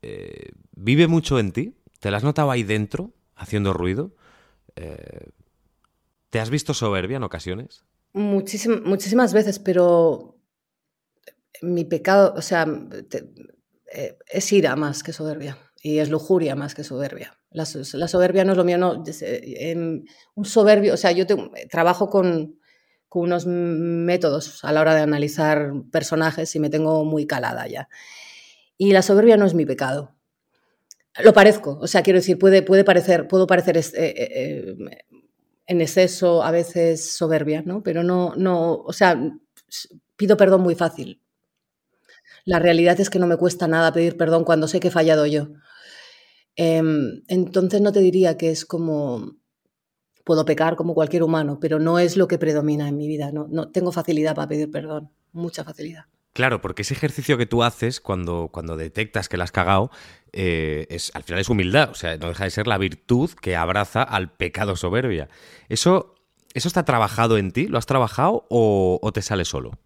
eh, 0.03 0.51
¿vive 0.75 1.07
mucho 1.07 1.39
en 1.39 1.51
ti? 1.51 1.73
¿Te 1.99 2.11
las 2.11 2.19
has 2.19 2.25
notado 2.25 2.51
ahí 2.51 2.61
dentro, 2.61 3.15
haciendo 3.35 3.73
ruido? 3.73 4.13
Eh, 4.75 5.29
¿Te 6.29 6.39
has 6.39 6.49
visto 6.49 6.73
soberbia 6.73 7.17
en 7.17 7.23
ocasiones? 7.23 7.83
muchísimas 8.13 9.33
veces, 9.33 9.59
pero 9.59 10.39
mi 11.61 11.83
pecado, 11.83 12.33
o 12.37 12.41
sea, 12.41 12.65
eh, 13.93 14.17
es 14.27 14.53
ira 14.53 14.75
más 14.75 15.03
que 15.03 15.13
soberbia 15.13 15.57
y 15.81 15.99
es 15.99 16.09
lujuria 16.09 16.55
más 16.55 16.75
que 16.75 16.83
soberbia. 16.83 17.37
La, 17.51 17.65
soberbia 17.65 18.43
no 18.43 18.51
es 18.51 18.57
lo 18.57 18.65
mío, 18.65 18.77
no. 18.77 19.03
un 20.35 20.45
soberbio, 20.45 20.93
o 20.93 20.97
sea, 20.97 21.11
yo 21.11 21.25
trabajo 21.69 22.09
con, 22.09 22.59
unos 23.11 23.45
métodos 23.47 24.65
a 24.65 24.73
la 24.73 24.81
hora 24.81 24.93
de 24.93 24.99
analizar 24.99 25.71
personajes 25.89 26.53
y 26.53 26.59
me 26.59 26.69
tengo 26.69 27.05
muy 27.05 27.25
calada 27.25 27.65
ya. 27.65 27.87
Y 28.77 28.91
la 28.91 29.01
soberbia 29.01 29.37
no 29.37 29.45
es 29.45 29.53
mi 29.53 29.65
pecado. 29.65 30.14
Lo 31.23 31.33
parezco, 31.33 31.77
o 31.81 31.87
sea, 31.87 32.03
quiero 32.03 32.19
decir, 32.19 32.37
puede, 32.37 32.61
puede 32.61 32.83
parecer, 32.83 33.27
puedo 33.27 33.47
parecer 33.47 33.77
eh, 33.77 33.83
eh, 33.95 34.75
en 35.65 35.81
exceso, 35.81 36.43
a 36.43 36.51
veces 36.51 37.11
soberbia, 37.11 37.61
¿no? 37.65 37.83
Pero 37.83 38.03
no, 38.03 38.33
no, 38.35 38.73
o 38.75 38.93
sea, 38.93 39.17
pido 40.17 40.35
perdón 40.37 40.61
muy 40.61 40.75
fácil. 40.75 41.21
La 42.43 42.59
realidad 42.59 42.99
es 42.99 43.09
que 43.09 43.19
no 43.19 43.27
me 43.27 43.37
cuesta 43.37 43.67
nada 43.67 43.93
pedir 43.93 44.17
perdón 44.17 44.43
cuando 44.43 44.67
sé 44.67 44.79
que 44.79 44.89
he 44.89 44.91
fallado 44.91 45.25
yo. 45.25 45.47
Em, 46.55 47.23
entonces 47.27 47.81
no 47.81 47.91
te 47.91 47.99
diría 47.99 48.37
que 48.37 48.49
es 48.51 48.65
como 48.65 49.35
puedo 50.25 50.45
pecar 50.45 50.75
como 50.75 50.95
cualquier 50.95 51.23
humano, 51.23 51.59
pero 51.61 51.79
no 51.79 51.99
es 51.99 52.17
lo 52.17 52.27
que 52.27 52.37
predomina 52.39 52.87
en 52.89 52.97
mi 52.97 53.07
vida. 53.07 53.31
No, 53.31 53.47
no 53.49 53.71
tengo 53.71 53.91
facilidad 53.91 54.35
para 54.35 54.47
pedir 54.47 54.71
perdón, 54.71 55.11
mucha 55.31 55.63
facilidad. 55.63 56.05
Claro, 56.35 56.59
porque 56.59 56.81
ese 56.81 56.93
ejercicio 56.93 57.37
que 57.37 57.45
tú 57.45 57.63
haces 57.63 58.01
cuando, 58.01 58.49
cuando 58.51 58.75
detectas 58.75 59.29
que 59.29 59.37
la 59.37 59.45
has 59.45 59.53
cagado, 59.53 59.89
eh, 60.33 60.85
es, 60.89 61.09
al 61.15 61.23
final 61.23 61.39
es 61.39 61.47
humildad, 61.47 61.91
o 61.91 61.95
sea, 61.95 62.17
no 62.17 62.27
deja 62.27 62.43
de 62.43 62.49
ser 62.49 62.67
la 62.67 62.77
virtud 62.77 63.29
que 63.41 63.55
abraza 63.55 64.03
al 64.03 64.33
pecado 64.33 64.75
soberbia. 64.75 65.29
¿Eso, 65.69 66.13
eso 66.53 66.67
está 66.67 66.83
trabajado 66.83 67.37
en 67.37 67.53
ti? 67.53 67.67
¿Lo 67.67 67.77
has 67.77 67.85
trabajado 67.85 68.45
o, 68.49 69.11
te 69.13 69.21
sale 69.21 69.45
solo? 69.45 69.79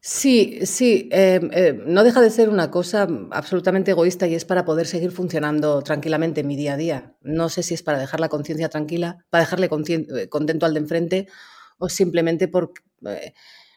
Sí, 0.00 0.60
sí, 0.64 1.10
em, 1.12 1.50
eh, 1.52 1.78
no 1.84 2.04
deja 2.04 2.22
de 2.22 2.30
ser 2.30 2.48
una 2.48 2.70
cosa 2.70 3.06
absolutamente 3.30 3.90
egoísta 3.90 4.26
y 4.26 4.34
es 4.34 4.46
para 4.46 4.64
poder 4.64 4.86
seguir 4.86 5.10
funcionando 5.10 5.82
tranquilamente 5.82 6.40
en 6.40 6.46
mi 6.46 6.56
día 6.56 6.72
a 6.72 6.76
día. 6.78 7.16
No 7.20 7.50
sé 7.50 7.62
si 7.62 7.74
es 7.74 7.82
para 7.82 7.98
dejar 7.98 8.20
la 8.20 8.30
conciencia 8.30 8.70
tranquila, 8.70 9.26
para 9.28 9.44
dejarle 9.44 9.68
eh, 9.68 10.28
contento 10.30 10.64
al 10.64 10.72
de 10.72 10.80
enfrente 10.80 11.28
o 11.76 11.90
simplemente 11.90 12.48
porque 12.48 12.80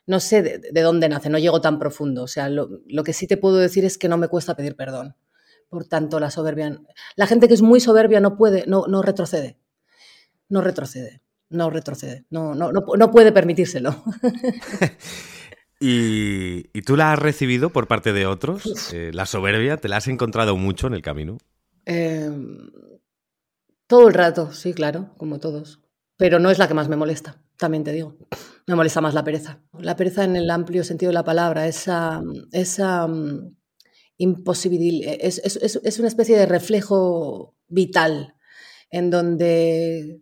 no 0.09 0.19
sé 0.19 0.41
de, 0.41 0.81
dónde 0.81 1.07
nace, 1.07 1.29
no 1.29 1.37
llego 1.37 1.61
tan 1.61 1.77
profundo. 1.77 2.23
O 2.23 2.27
sea, 2.27 2.49
lo, 2.49 2.67
que 3.05 3.13
sí 3.13 3.27
te 3.27 3.37
puedo 3.37 3.57
decir 3.57 3.85
es 3.85 3.99
que 3.99 4.09
no 4.09 4.17
me 4.17 4.27
cuesta 4.27 4.55
pedir 4.55 4.75
perdón. 4.75 5.15
Por 5.69 5.85
tanto, 5.85 6.19
la 6.19 6.31
soberbia. 6.31 6.81
La 7.15 7.27
gente 7.27 7.47
que 7.47 7.53
es 7.53 7.61
muy 7.61 7.79
soberbia 7.79 8.19
no 8.19 8.35
puede, 8.35 8.65
no, 8.65 8.87
no 8.87 9.03
retrocede. 9.03 9.59
No 10.49 10.61
retrocede. 10.61 11.21
No 11.51 11.69
retrocede. 11.69 12.25
No, 12.31 12.55
no, 12.55 12.71
no, 12.71 13.11
puede 13.11 13.31
permitírselo. 13.31 14.03
¿Y, 15.79 16.63
tú 16.81 16.97
la 16.97 17.13
has 17.13 17.19
recibido 17.19 17.69
por 17.69 17.87
parte 17.87 18.11
de 18.11 18.25
otros? 18.25 18.91
Eh, 18.91 19.11
¿La 19.13 19.27
soberbia 19.27 19.77
te 19.77 19.89
la 19.89 19.97
has 19.97 20.07
encontrado 20.07 20.57
mucho 20.57 20.87
en 20.87 20.95
el 20.95 21.03
camino? 21.03 21.37
Em, 21.85 22.71
todo 23.85 24.07
el 24.07 24.15
rato, 24.15 24.53
sí, 24.53 24.73
claro, 24.73 25.13
como 25.17 25.39
todos. 25.39 25.81
Pero 26.17 26.39
no 26.39 26.49
es 26.49 26.57
la 26.57 26.67
que 26.67 26.73
más 26.73 26.89
me 26.89 26.95
molesta, 26.95 27.37
también 27.59 27.83
te 27.83 27.91
digo. 27.91 28.17
Me 28.65 28.75
molesta 28.75 29.01
más 29.01 29.13
la 29.13 29.23
pereza. 29.23 29.61
La 29.77 29.95
pereza 29.95 30.23
en 30.23 30.35
el 30.35 30.49
amplio 30.49 30.83
sentido 30.83 31.09
de 31.09 31.15
la 31.15 31.25
palabra, 31.25 31.67
esa, 31.67 32.23
esa 32.51 33.05
mm, 33.05 33.55
imposibilidad, 34.17 35.15
es, 35.19 35.39
es, 35.43 35.99
una 35.99 36.07
especie 36.07 36.37
de 36.37 36.45
reflejo 36.45 37.57
vital 37.67 38.35
en 38.89 39.09
donde 39.09 40.21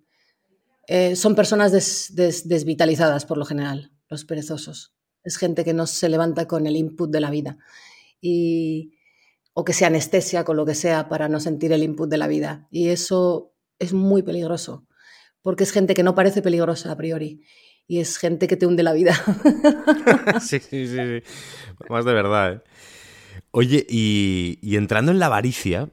eh, 0.87 1.15
son 1.15 1.35
personas 1.35 1.71
desvitalizadas 2.15 3.25
por 3.25 3.37
lo 3.37 3.45
general, 3.45 3.91
los 4.09 4.25
perezosos. 4.25 4.95
Es 5.23 5.37
gente 5.37 5.63
que 5.63 5.73
no 5.73 5.85
se 5.85 6.09
levanta 6.09 6.47
con 6.47 6.65
el 6.65 6.75
input 6.75 7.11
de 7.11 7.21
la 7.21 7.29
vida 7.29 7.57
y, 8.19 8.93
o 9.53 9.63
que 9.63 9.73
se 9.73 9.85
anestesia 9.85 10.43
con 10.43 10.57
lo 10.57 10.65
que 10.65 10.75
sea 10.75 11.07
para 11.07 11.29
no 11.29 11.39
sentir 11.39 11.71
el 11.71 11.83
input 11.83 12.09
de 12.09 12.17
la 12.17 12.27
vida. 12.27 12.67
Y 12.71 12.89
eso 12.89 13.53
es 13.77 13.93
muy 13.93 14.23
peligroso, 14.23 14.86
porque 15.47 15.63
es 15.63 15.71
gente 15.71 15.93
que 15.93 16.03
no 16.03 16.13
parece 16.13 16.41
peligrosa 16.41 16.91
a 16.91 16.97
priori 16.97 17.41
y 17.87 18.01
es 18.01 18.17
gente 18.17 18.49
que 18.49 18.57
te 18.57 18.65
hunde 18.65 18.83
la 18.83 18.91
vida. 18.91 19.13
sí, 20.41 20.59
sí, 20.59 20.87
sí, 20.89 21.23
Más 21.87 22.03
de 22.03 22.11
verdad, 22.11 22.51
¿eh? 22.51 22.61
Oye, 23.51 23.87
y, 23.87 24.75
entrando 24.75 25.13
en 25.13 25.19
la 25.19 25.27
avaricia, 25.27 25.89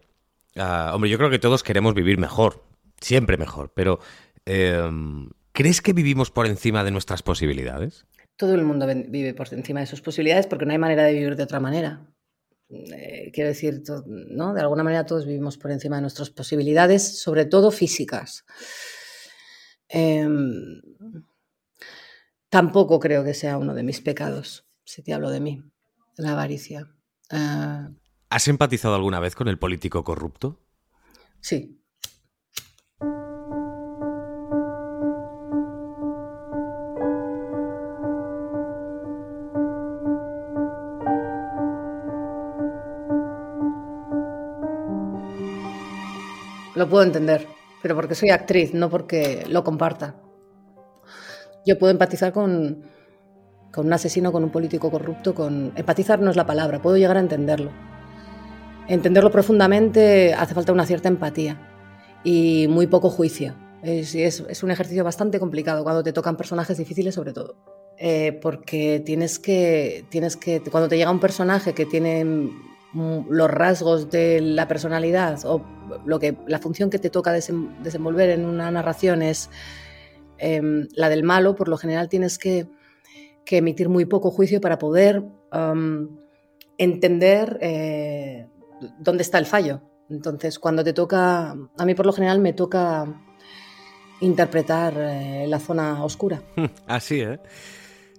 ah, 0.57 0.91
hombre, 0.93 1.09
yo 1.09 1.19
creo 1.19 1.31
que 1.31 1.39
todos 1.39 1.63
queremos 1.63 1.95
vivir 1.95 2.19
mejor, 2.19 2.65
siempre 3.01 3.37
mejor, 3.37 3.73
pero 3.77 4.01
em, 4.45 5.31
¿crees 5.53 5.81
que 5.81 5.93
vivimos 5.93 6.33
por 6.33 6.49
encima 6.49 6.83
de 6.83 6.91
nuestras 6.91 7.23
posibilidades? 7.23 8.07
Todo 8.35 8.55
el 8.55 8.65
mundo 8.65 8.89
vive 9.07 9.35
por 9.35 9.55
encima 9.55 9.79
de 9.79 9.87
sus 9.87 10.01
posibilidades 10.01 10.49
porque 10.49 10.67
no 10.67 10.73
hay 10.73 10.79
manera 10.79 11.05
de 11.05 11.13
vivir 11.13 11.37
de 11.37 11.45
otra 11.45 11.61
manera. 11.61 12.05
Eh, 12.71 13.31
quiero 13.33 13.51
decir, 13.51 13.85
¿no? 14.05 14.53
De 14.53 14.63
alguna 14.63 14.83
manera 14.83 15.07
todos 15.07 15.27
vivimos 15.27 15.59
por 15.59 15.71
encima 15.71 15.95
de 15.95 16.03
nuestras 16.03 16.31
posibilidades, 16.31 17.21
sobre 17.21 17.45
todo 17.45 17.71
físicas. 17.71 18.45
Eh, 19.97 20.27
Tampoco 22.55 23.01
creo 23.01 23.25
que 23.25 23.35
sea 23.35 23.59
uno 23.59 23.75
de 23.75 23.83
mis 23.83 24.01
pecados, 24.01 24.65
si 24.85 25.03
te 25.03 25.13
hablo 25.13 25.29
de 25.31 25.41
mí, 25.41 25.65
la 26.17 26.35
avaricia. 26.35 26.87
Ah, 27.29 27.91
¿Has 28.31 28.47
empatizado 28.47 28.95
alguna 28.95 29.19
vez 29.19 29.35
con 29.35 29.49
el 29.49 29.59
político 29.59 30.05
corrupto? 30.05 30.61
Sí. 31.41 31.81
Lo 46.77 46.89
puedo 46.89 47.03
entender, 47.03 47.49
pero 47.85 47.97
porque 47.97 48.15
soy 48.15 48.31
actriz, 48.31 48.73
no 48.73 48.89
porque 48.89 49.45
lo 49.47 49.63
comparta. 49.63 50.15
Yo 51.67 51.79
puedo 51.79 51.91
empatizar 51.91 52.33
con, 52.33 52.83
con 53.71 53.85
un 53.85 53.93
asesino, 53.93 54.33
con 54.33 54.43
un 54.43 54.49
político 54.49 54.91
corrupto, 54.91 55.35
con... 55.35 55.71
Empatizar 55.77 56.19
no 56.19 56.31
es 56.31 56.37
la 56.37 56.47
palabra, 56.47 56.81
puedo 56.81 56.97
llegar 56.97 57.19
a 57.19 57.21
entenderlo. 57.21 57.73
Entenderlo 58.89 59.31
profundamente 59.31 60.33
hace 60.33 60.55
falta 60.55 60.73
una 60.73 60.87
cierta 60.87 61.09
empatía 61.11 61.61
y 62.25 62.69
muy 62.71 62.87
poco 62.87 63.11
juicio. 63.11 63.55
Es, 63.83 64.63
un 64.63 64.71
ejercicio 64.71 65.05
bastante 65.05 65.39
complicado 65.39 65.85
cuando 65.85 66.03
te 66.03 66.15
tocan 66.15 66.39
personajes 66.39 66.79
difíciles 66.79 67.15
sobre 67.15 67.35
todo. 67.35 67.55
Eh, 67.99 68.39
porque 68.41 69.03
tienes 69.05 69.39
que, 69.39 70.07
tienes 70.09 70.39
que, 70.39 70.63
cuando 70.71 70.89
te 70.89 70.97
llega 70.97 71.11
un 71.11 71.21
personaje 71.21 71.75
que 71.75 71.85
tiene 71.85 72.49
los 72.95 73.51
rasgos 73.51 74.11
de 74.11 74.41
la 74.41 74.69
personalidad 74.69 75.45
o 75.45 75.65
lo 76.07 76.19
que, 76.19 76.37
la 76.47 76.59
función 76.59 76.91
que 76.91 76.99
te 76.99 77.11
toca 77.11 77.33
desenvolver 77.33 78.31
en 78.31 78.47
una 78.47 78.71
narración 78.71 79.23
es 79.23 79.51
Em, 80.39 80.89
la 80.95 81.09
del 81.09 81.23
malo, 81.23 81.55
por 81.55 81.69
lo 81.69 81.77
general 81.77 82.09
tienes 82.09 82.39
que, 82.39 82.67
emitir 83.47 83.89
muy 83.89 84.05
poco 84.05 84.33
juicio 84.33 84.61
para 84.61 84.79
poder 84.79 85.23
entender 86.77 87.57
eh, 87.61 88.49
dónde 88.99 89.23
está 89.23 89.39
el 89.39 89.47
fallo. 89.47 89.81
Entonces, 90.11 90.59
cuando 90.59 90.83
te 90.83 90.93
toca, 90.93 91.51
a 91.53 91.85
mí 91.85 91.95
por 91.95 92.05
lo 92.05 92.13
general 92.13 92.41
me 92.41 92.53
toca 92.53 93.07
interpretar 94.21 94.95
eh, 94.99 95.47
la 95.47 95.61
zona 95.61 96.03
oscura. 96.03 96.43
Así, 96.89 97.21
¿eh? 97.21 97.39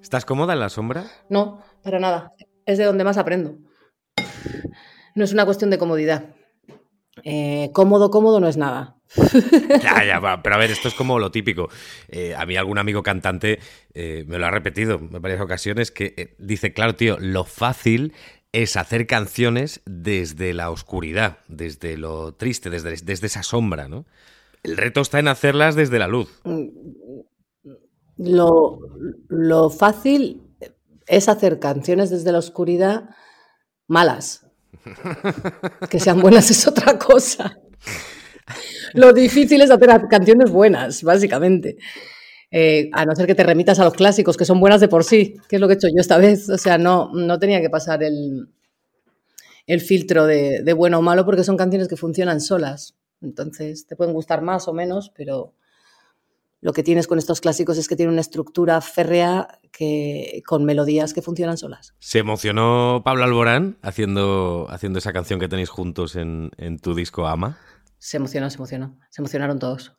¿Estás 0.02 0.24
cómoda 0.24 0.54
en 0.54 0.60
la 0.62 0.70
sombra? 0.70 1.04
No, 1.28 1.60
para 1.84 2.00
nada. 2.00 2.34
Es 2.66 2.78
de 2.78 2.86
donde 2.86 3.04
más 3.04 3.18
aprendo. 3.18 3.58
No 5.16 5.24
es 5.24 5.34
una 5.34 5.46
cuestión 5.46 5.70
de 5.70 5.78
comodidad. 5.78 6.36
Eh, 7.24 7.70
cómodo, 7.74 8.12
cómodo 8.12 8.40
no 8.40 8.48
es 8.48 8.58
nada. 8.58 8.98
Ya, 9.82 10.04
ya, 10.04 10.42
pero 10.42 10.56
a 10.56 10.58
ver, 10.58 10.72
esto 10.72 10.88
es 10.88 10.94
como 10.94 11.20
lo 11.20 11.32
típico. 11.32 11.70
Eh, 12.10 12.36
a 12.36 12.46
mí 12.46 12.58
algún 12.58 12.78
amigo 12.78 13.04
cantante 13.04 13.60
eh, 13.94 14.26
me 14.28 14.38
lo 14.38 14.46
ha 14.46 14.52
repetido 14.52 14.96
en 14.96 15.22
varias 15.22 15.42
ocasiones 15.42 15.92
que 15.92 16.36
dice, 16.40 16.74
claro, 16.74 16.96
tío, 16.96 17.18
lo 17.20 17.46
fácil 17.46 18.14
es 18.52 18.78
hacer 18.78 19.06
canciones 19.06 19.82
desde 19.86 20.54
la 20.54 20.72
oscuridad, 20.72 21.40
desde 21.48 21.98
lo 21.98 22.34
triste, 22.34 22.70
desde, 22.70 22.96
desde 23.04 23.28
esa 23.28 23.44
sombra, 23.44 23.88
¿no? 23.88 24.06
El 24.64 24.78
reto 24.78 25.02
está 25.02 25.20
en 25.20 25.28
hacerlas 25.28 25.76
desde 25.76 26.00
la 26.00 26.08
luz. 26.08 26.42
Lo, 28.18 28.80
lo 29.28 29.70
fácil 29.70 30.42
es 31.06 31.30
hacer 31.30 31.60
canciones 31.60 32.10
desde 32.10 32.32
la 32.32 32.40
oscuridad 32.40 33.10
malas. 33.88 34.46
Que 35.90 36.00
sean 36.00 36.22
buenas 36.22 36.50
es 36.52 36.68
otra 36.68 36.98
cosa. 36.98 37.58
Lo 38.94 39.14
difícil 39.14 39.62
es 39.62 39.72
hacer 39.72 39.90
canciones 40.10 40.52
buenas, 40.52 41.04
básicamente. 41.04 41.78
Eh, 42.52 42.90
a 42.94 43.06
no 43.06 43.16
ser 43.16 43.28
que 43.28 43.36
te 43.36 43.44
remitas 43.44 43.80
a 43.80 43.84
los 43.84 43.94
clásicos, 43.94 44.38
que 44.38 44.46
son 44.46 44.60
buenas 44.60 44.80
de 44.80 44.88
por 44.88 45.04
sí, 45.04 45.36
que 45.50 45.58
es 45.58 45.60
lo 45.60 45.68
que 45.68 45.74
he 45.74 45.78
hecho 45.78 45.88
yo 45.88 46.00
esta 46.00 46.18
vez. 46.18 46.50
O 46.50 46.58
sea, 46.58 46.78
no, 46.78 47.12
no 47.14 47.40
tenía 47.40 47.62
que 47.62 47.70
pasar 47.70 48.04
el, 48.04 48.48
el 49.68 49.82
filtro 49.82 50.26
de, 50.26 50.62
de 50.62 50.74
bueno 50.74 51.00
o 51.00 51.02
malo 51.02 51.26
porque 51.26 51.44
son 51.44 51.58
canciones 51.58 51.88
que 51.88 51.98
funcionan 51.98 52.40
solas. 52.40 52.96
Entonces, 53.22 53.88
te 53.88 53.96
pueden 53.96 54.14
gustar 54.14 54.42
más 54.42 54.68
o 54.68 54.74
menos, 54.74 55.12
pero 55.16 55.54
lo 56.66 56.74
que 56.74 56.82
tienes 56.82 57.06
con 57.06 57.20
estos 57.20 57.42
clásicos 57.42 57.78
es 57.78 57.88
que 57.88 57.96
tienen 57.96 58.14
una 58.14 58.22
estructura 58.22 58.82
férrea 58.82 59.60
que, 59.72 60.42
con 60.48 60.66
melodías 60.66 61.14
que 61.14 61.22
funcionan 61.22 61.60
solas. 61.60 61.94
¿Se 62.00 62.18
emocionó 62.18 63.04
Pablo 63.06 63.24
Alborán 63.24 63.78
haciendo, 63.84 64.66
haciendo 64.72 64.98
esa 64.98 65.14
canción 65.14 65.40
que 65.40 65.48
tenéis 65.48 65.70
juntos 65.70 66.16
en, 66.16 66.50
en 66.58 66.80
tu 66.80 66.96
disco 66.96 67.28
Ama? 67.28 67.60
Se 68.00 68.18
emocionó, 68.18 68.50
se 68.50 68.56
emocionó. 68.56 68.98
Se 69.12 69.22
emocionaron 69.22 69.60
todos. 69.60 69.96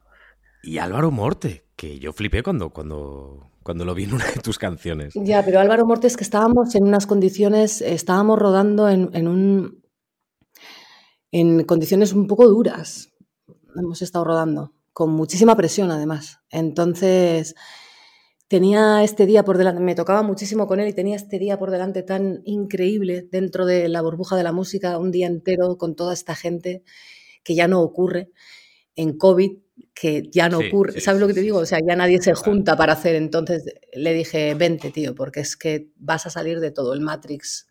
Y 0.65 0.79
Álvaro 0.79 1.13
Morte, 1.13 1.69
que 1.77 2.01
yo 2.01 2.13
flipé 2.13 2.43
cuando, 2.43 2.71
cuando, 2.71 3.53
cuando 3.63 3.85
lo 3.85 3.95
vi 3.95 4.03
en 4.03 4.15
una 4.15 4.27
de 4.27 4.41
tus 4.41 4.59
canciones. 4.59 5.15
Ya, 5.15 5.45
pero 5.45 5.61
Álvaro 5.61 5.87
Morte 5.87 6.09
es 6.09 6.17
que 6.17 6.25
estábamos 6.25 6.75
en 6.75 6.83
unas 6.83 7.07
condiciones, 7.07 7.81
estábamos 7.81 8.41
rodando 8.41 8.89
en, 8.89 9.11
en 9.13 9.29
un 9.29 9.85
en 11.31 11.63
condiciones 11.63 12.13
un 12.13 12.27
poco 12.27 12.49
duras. 12.49 13.13
Hemos 13.77 14.03
estado 14.03 14.25
rodando, 14.25 14.73
con 14.97 15.11
muchísima 15.11 15.55
presión 15.59 15.91
además. 15.91 16.41
Entonces, 16.49 17.55
tenía 18.49 19.05
este 19.05 19.27
día 19.27 19.45
por 19.45 19.59
delante, 19.59 19.83
me 19.83 19.95
tocaba 19.95 20.23
muchísimo 20.23 20.67
con 20.67 20.81
él 20.81 20.89
y 20.89 20.95
tenía 20.95 21.17
este 21.17 21.39
día 21.39 21.59
por 21.59 21.71
delante 21.71 22.03
tan 22.03 22.41
increíble 22.47 23.29
dentro 23.31 23.67
de 23.67 23.91
la 23.91 24.01
burbuja 24.01 24.37
de 24.37 24.43
la 24.43 24.53
música, 24.53 24.97
un 24.97 25.11
día 25.13 25.27
entero 25.27 25.77
con 25.77 25.97
toda 25.97 26.15
esta 26.15 26.35
gente 26.35 26.83
que 27.45 27.55
ya 27.55 27.69
no 27.69 27.83
ocurre 27.83 28.31
en 28.97 29.19
COVID, 29.19 29.53
que 29.95 30.31
ya 30.33 30.49
no 30.49 30.61
Sí, 30.61 30.69
ocurre. 30.69 30.95
sí, 30.95 31.01
¿Sabes 31.03 31.21
lo 31.21 31.27
que 31.27 31.35
te 31.35 31.43
digo? 31.43 31.59
O 31.59 31.67
sea, 31.67 31.79
ya 31.87 31.95
nadie 31.95 32.23
se 32.23 32.35
junta 32.35 32.77
para 32.77 32.95
hacer. 32.95 33.17
Entonces 33.17 33.65
le 33.93 34.15
dije, 34.15 34.55
vente, 34.55 34.91
tío, 34.93 35.15
porque 35.15 35.41
es 35.41 35.57
que 35.59 35.91
vas 35.97 36.27
a 36.27 36.31
salir 36.31 36.61
de 36.61 36.71
todo 36.71 36.95
el 36.95 37.03
Matrix, 37.03 37.69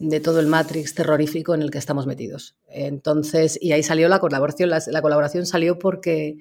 de 0.00 0.18
todo 0.18 0.40
el 0.40 0.46
Matrix 0.46 0.94
terrorífico 0.94 1.54
en 1.54 1.60
el 1.60 1.70
que 1.70 1.76
estamos 1.78 2.06
metidos. 2.06 2.56
Entonces, 2.68 3.58
y 3.60 3.72
ahí 3.72 3.82
salió 3.82 4.08
la 4.08 4.18
colaboración. 4.18 4.70
La, 4.70 4.82
la 4.86 5.02
colaboración 5.02 5.44
salió 5.44 5.78
porque, 5.78 6.38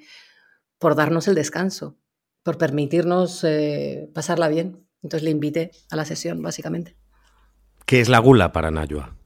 por 0.79 0.95
darnos 0.95 1.27
el 1.27 1.35
descanso, 1.35 1.97
por 2.41 2.57
permitirnos 2.57 3.43
eh, 3.43 4.09
pasarla 4.13 4.47
bien. 4.47 4.87
Entonces 5.03 5.23
le 5.23 5.31
invité 5.31 5.71
a 5.91 5.97
la 5.97 6.05
sesión, 6.05 6.41
básicamente. 6.41 6.95
¿Qué 7.85 7.99
es 7.99 8.07
la 8.07 8.19
gula 8.19 8.53
para 8.53 8.71
Nayua? 8.71 9.17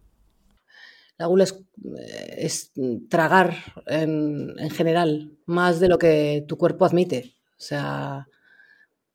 La 1.19 1.27
gula 1.27 1.43
es, 1.43 1.53
eh, 1.53 2.35
es 2.39 2.71
tragar 3.09 3.55
en, 3.85 4.55
en 4.57 4.69
general, 4.71 5.37
más 5.45 5.79
de 5.79 5.89
lo 5.89 5.99
que 5.99 6.43
tu 6.47 6.57
cuerpo 6.57 6.85
admite. 6.85 7.35
O 7.51 7.61
sea, 7.61 8.27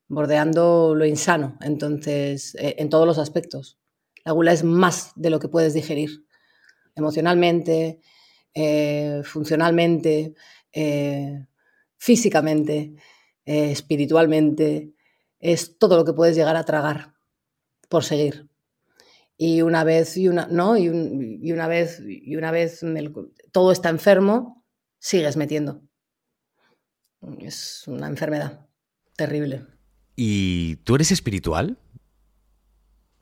bordeando 0.07 0.95
lo 0.95 1.05
insano. 1.05 1.57
Entonces, 1.59 2.55
eh, 2.55 2.75
en 2.77 2.89
todos 2.89 3.05
los 3.05 3.17
aspectos. 3.17 3.79
La 4.25 4.31
gula 4.33 4.51
es 4.53 4.63
más 4.63 5.11
de 5.15 5.29
lo 5.29 5.39
que 5.39 5.47
puedes 5.47 5.73
digerir. 5.73 6.25
Emocionalmente, 6.95 7.99
eh, 8.53 9.21
funcionalmente, 9.23 10.33
eh, 10.73 11.45
físicamente, 11.97 12.95
eh, 13.45 13.71
espiritualmente. 13.71 14.93
Es 15.39 15.77
todo 15.77 15.95
lo 15.97 16.05
que 16.05 16.13
puedes 16.13 16.35
llegar 16.35 16.55
a 16.55 16.65
tragar 16.65 17.13
por 17.87 18.03
seguir. 18.03 18.47
Y 19.37 19.61
una 19.61 19.83
vez, 19.85 20.17
y 20.17 20.27
una, 20.27 20.47
¿no? 20.47 20.75
y, 20.77 20.89
un- 20.89 21.39
y 21.41 21.51
una 21.53 21.67
vez, 21.67 22.01
y 22.05 22.35
una 22.35 22.51
vez 22.51 22.81
todo 23.53 23.71
está 23.71 23.87
enfermo, 23.89 24.65
sigues 24.99 25.37
metiendo. 25.37 25.81
Es 27.39 27.83
una 27.87 28.07
enfermedad 28.07 28.65
terrible. 29.15 29.65
¿Y 30.15 30.77
tú 30.77 30.95
eres 30.95 31.11
espiritual? 31.11 31.77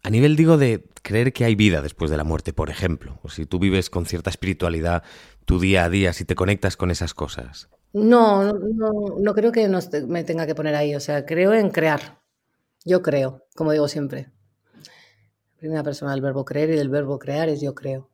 A 0.08 0.10
nivel, 0.10 0.38
digo, 0.38 0.58
de 0.58 0.86
creer 1.02 1.34
que 1.34 1.44
hay 1.44 1.56
vida 1.56 1.82
después 1.82 2.10
de 2.10 2.16
la 2.16 2.24
muerte, 2.24 2.54
por 2.54 2.70
ejemplo. 2.70 3.20
O 3.24 3.30
si 3.30 3.46
tú 3.46 3.60
vives 3.60 3.90
con 3.90 4.06
cierta 4.06 4.30
espiritualidad 4.30 5.04
tu 5.44 5.60
día 5.60 5.84
a 5.84 5.90
día, 5.90 6.14
si 6.14 6.24
te 6.24 6.34
conectas 6.34 6.78
con 6.78 6.92
esas 6.92 7.14
cosas. 7.14 7.68
No, 7.92 8.42
no, 8.46 8.54
no, 8.54 8.92
no 9.20 9.34
creo 9.34 9.52
que 9.52 9.68
te- 9.92 10.08
me 10.08 10.24
tenga 10.24 10.46
que 10.48 10.56
poner 10.56 10.76
ahí. 10.76 10.96
O 10.96 11.02
sea, 11.02 11.26
creo 11.26 11.52
en 11.54 11.72
crear. 11.72 12.22
Yo 12.86 13.02
creo, 13.02 13.44
como 13.54 13.74
digo 13.74 13.90
siempre. 13.90 14.32
Primera 15.58 15.84
persona 15.84 16.12
del 16.12 16.22
verbo 16.22 16.46
creer 16.46 16.70
y 16.70 16.78
del 16.78 16.88
verbo 16.88 17.20
crear 17.20 17.50
es 17.50 17.60
yo 17.60 17.76
creo. 17.76 18.10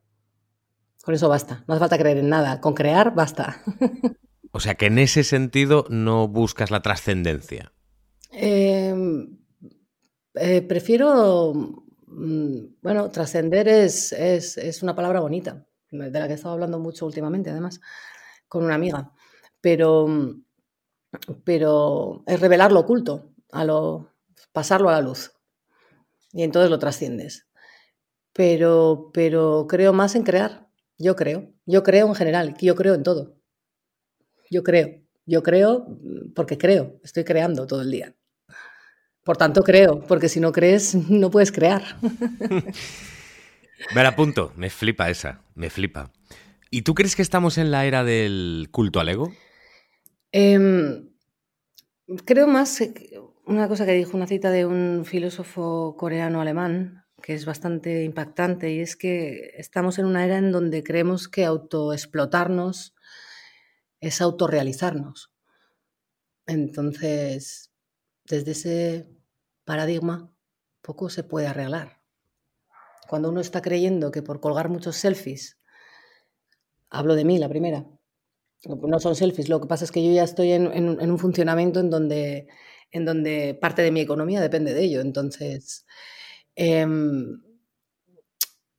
Con 1.03 1.13
eso 1.13 1.29
basta. 1.29 1.63
No 1.67 1.75
hace 1.75 1.79
falta 1.81 1.99
creer 1.99 2.17
en 2.17 2.29
nada. 2.29 2.59
Con 2.59 2.73
crear 2.73 3.13
basta. 3.13 3.61
O 4.55 4.59
sea 4.59 4.73
que 4.73 4.87
en 4.87 4.97
ese 4.97 5.23
sentido 5.23 5.85
no 5.89 6.27
buscas 6.27 6.71
la 6.71 6.81
trascendencia. 6.81 7.71
Eh, 8.31 8.95
eh, 10.35 10.61
prefiero, 10.61 11.82
bueno, 12.81 13.09
trascender 13.11 13.67
es, 13.67 14.11
es, 14.13 14.57
es 14.57 14.83
una 14.83 14.95
palabra 14.95 15.19
bonita, 15.19 15.65
de 15.91 16.19
la 16.19 16.27
que 16.27 16.33
he 16.33 16.35
estado 16.35 16.53
hablando 16.53 16.79
mucho 16.79 17.05
últimamente, 17.05 17.49
además, 17.49 17.79
con 18.47 18.63
una 18.63 18.75
amiga, 18.75 19.11
pero, 19.61 20.07
mm, 20.07 20.43
pero 21.43 22.23
es 22.27 22.39
revelar 22.39 22.71
lo 22.71 22.81
oculto, 22.81 23.31
a 23.51 23.65
lo, 23.65 24.09
pasarlo 24.51 24.89
a 24.89 24.93
la 24.93 25.01
luz, 25.01 25.31
y 26.31 26.43
entonces 26.43 26.69
lo 26.69 26.79
trasciendes. 26.79 27.47
Pero, 28.33 29.11
pero 29.13 29.67
creo 29.67 29.93
más 29.93 30.15
en 30.15 30.23
crear, 30.23 30.67
yo 30.97 31.15
creo, 31.15 31.51
yo 31.65 31.83
creo 31.83 32.07
en 32.07 32.15
general, 32.15 32.55
yo 32.59 32.75
creo 32.75 32.95
en 32.95 33.03
todo, 33.03 33.35
yo 34.49 34.63
creo, 34.63 35.01
yo 35.25 35.43
creo 35.43 35.85
mm, 35.87 36.33
porque 36.35 36.57
creo, 36.57 36.99
estoy 37.03 37.23
creando 37.23 37.67
todo 37.67 37.81
el 37.81 37.91
día. 37.91 38.15
Por 39.23 39.37
tanto, 39.37 39.63
creo, 39.63 40.01
porque 40.01 40.29
si 40.29 40.39
no 40.39 40.51
crees, 40.51 40.95
no 41.09 41.29
puedes 41.31 41.51
crear. 41.51 41.83
Me 43.93 44.01
la 44.01 44.09
apunto, 44.09 44.53
me 44.55 44.69
flipa 44.69 45.09
esa, 45.09 45.41
me 45.55 45.69
flipa. 45.69 46.09
¿Y 46.69 46.83
tú 46.83 46.95
crees 46.95 47.17
que 47.17 47.21
estamos 47.21 47.57
en 47.57 47.69
la 47.69 47.85
era 47.85 48.05
del 48.05 48.69
culto 48.71 49.01
al 49.01 49.09
ego? 49.09 49.33
Em, 50.31 51.09
creo 52.23 52.47
más 52.47 52.81
una 53.45 53.67
cosa 53.67 53.85
que 53.85 53.91
dijo 53.91 54.15
una 54.15 54.27
cita 54.27 54.51
de 54.51 54.65
un 54.65 55.03
filósofo 55.05 55.97
coreano-alemán 55.97 57.03
que 57.21 57.33
es 57.33 57.45
bastante 57.45 58.03
impactante 58.03 58.71
y 58.71 58.79
es 58.79 58.95
que 58.95 59.51
estamos 59.57 59.97
en 59.97 60.05
una 60.05 60.25
era 60.25 60.37
en 60.37 60.51
donde 60.51 60.83
creemos 60.83 61.29
que 61.29 61.45
autoexplotarnos 61.45 62.95
es 64.01 64.21
autorrealizarnos. 64.21 65.31
Entonces, 66.45 67.72
desde 68.25 68.51
ese 68.51 69.09
paradigma, 69.65 70.31
poco 70.81 71.09
se 71.09 71.23
puede 71.23 71.47
arreglar. 71.47 72.01
Cuando 73.07 73.29
uno 73.29 73.41
está 73.41 73.61
creyendo 73.61 74.11
que 74.11 74.21
por 74.21 74.39
colgar 74.39 74.69
muchos 74.69 74.95
selfies, 74.95 75.59
hablo 76.89 77.15
de 77.15 77.25
mí 77.25 77.37
la 77.37 77.49
primera, 77.49 77.85
no 78.65 78.99
son 78.99 79.15
selfies, 79.15 79.49
lo 79.49 79.59
que 79.59 79.67
pasa 79.67 79.85
es 79.85 79.91
que 79.91 80.05
yo 80.05 80.11
ya 80.13 80.23
estoy 80.23 80.51
en, 80.51 80.67
un 80.67 81.19
funcionamiento 81.19 81.79
en 81.79 81.89
donde, 81.89 82.47
en 82.91 83.05
donde 83.05 83.57
parte 83.59 83.81
de 83.81 83.91
mi 83.91 83.99
economía 83.99 84.41
depende 84.41 84.73
de 84.73 84.83
ello. 84.83 85.01
Entonces, 85.01 85.85
em, 86.55 87.41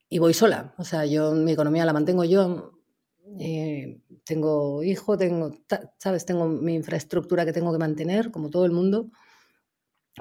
y 0.08 0.18
voy 0.18 0.32
sola, 0.32 0.74
o 0.78 0.84
sea, 0.84 1.04
yo 1.06 1.32
mi 1.32 1.52
economía 1.52 1.84
la 1.84 1.92
mantengo 1.92 2.24
yo, 2.24 2.72
eh, 3.38 4.00
tengo 4.24 4.82
hijo, 4.82 5.18
tengo, 5.18 5.50
¿sabes? 5.98 6.24
Tengo 6.24 6.46
mi 6.46 6.74
infraestructura 6.74 7.44
que 7.44 7.52
tengo 7.52 7.72
que 7.72 7.78
mantener, 7.78 8.30
como 8.30 8.48
todo 8.50 8.64
el 8.64 8.72
mundo, 8.72 9.10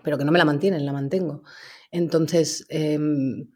pero 0.02 0.18
que 0.18 0.26
no 0.26 0.32
me 0.32 0.40
la 0.40 0.46
mantienen, 0.46 0.86
la 0.86 0.94
mantengo. 0.94 1.44
Entonces, 1.92 2.66
em, 2.70 3.52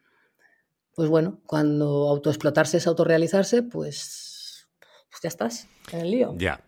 pues 0.93 1.09
bueno, 1.09 1.41
cuando 1.45 2.09
autoexplotarse 2.09 2.77
es 2.77 2.87
autorrealizarse, 2.87 3.63
pues, 3.63 4.67
pues 5.09 5.21
ya 5.23 5.29
estás 5.29 5.67
en 5.91 6.01
el 6.01 6.11
lío. 6.11 6.35
Ya. 6.37 6.63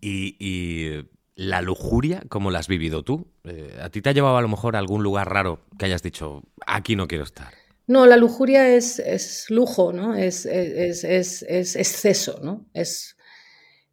Y, 0.00 0.36
y 0.38 1.08
la 1.34 1.62
lujuria, 1.62 2.22
¿cómo 2.28 2.50
la 2.50 2.58
has 2.58 2.68
vivido 2.68 3.02
tú? 3.02 3.26
Eh, 3.44 3.78
¿A 3.82 3.90
ti 3.90 4.02
te 4.02 4.10
ha 4.10 4.12
llevado 4.12 4.36
a 4.36 4.42
lo 4.42 4.48
mejor 4.48 4.76
a 4.76 4.78
algún 4.78 5.02
lugar 5.02 5.30
raro 5.30 5.60
que 5.78 5.86
hayas 5.86 6.02
dicho, 6.02 6.42
aquí 6.66 6.96
no 6.96 7.08
quiero 7.08 7.24
estar? 7.24 7.52
No, 7.86 8.06
la 8.06 8.16
lujuria 8.16 8.74
es, 8.74 8.98
es 8.98 9.50
lujo, 9.50 9.92
¿no? 9.92 10.14
Es, 10.14 10.46
es, 10.46 11.04
es, 11.04 11.42
es 11.42 11.76
exceso, 11.76 12.38
¿no? 12.42 12.66
Es, 12.74 13.16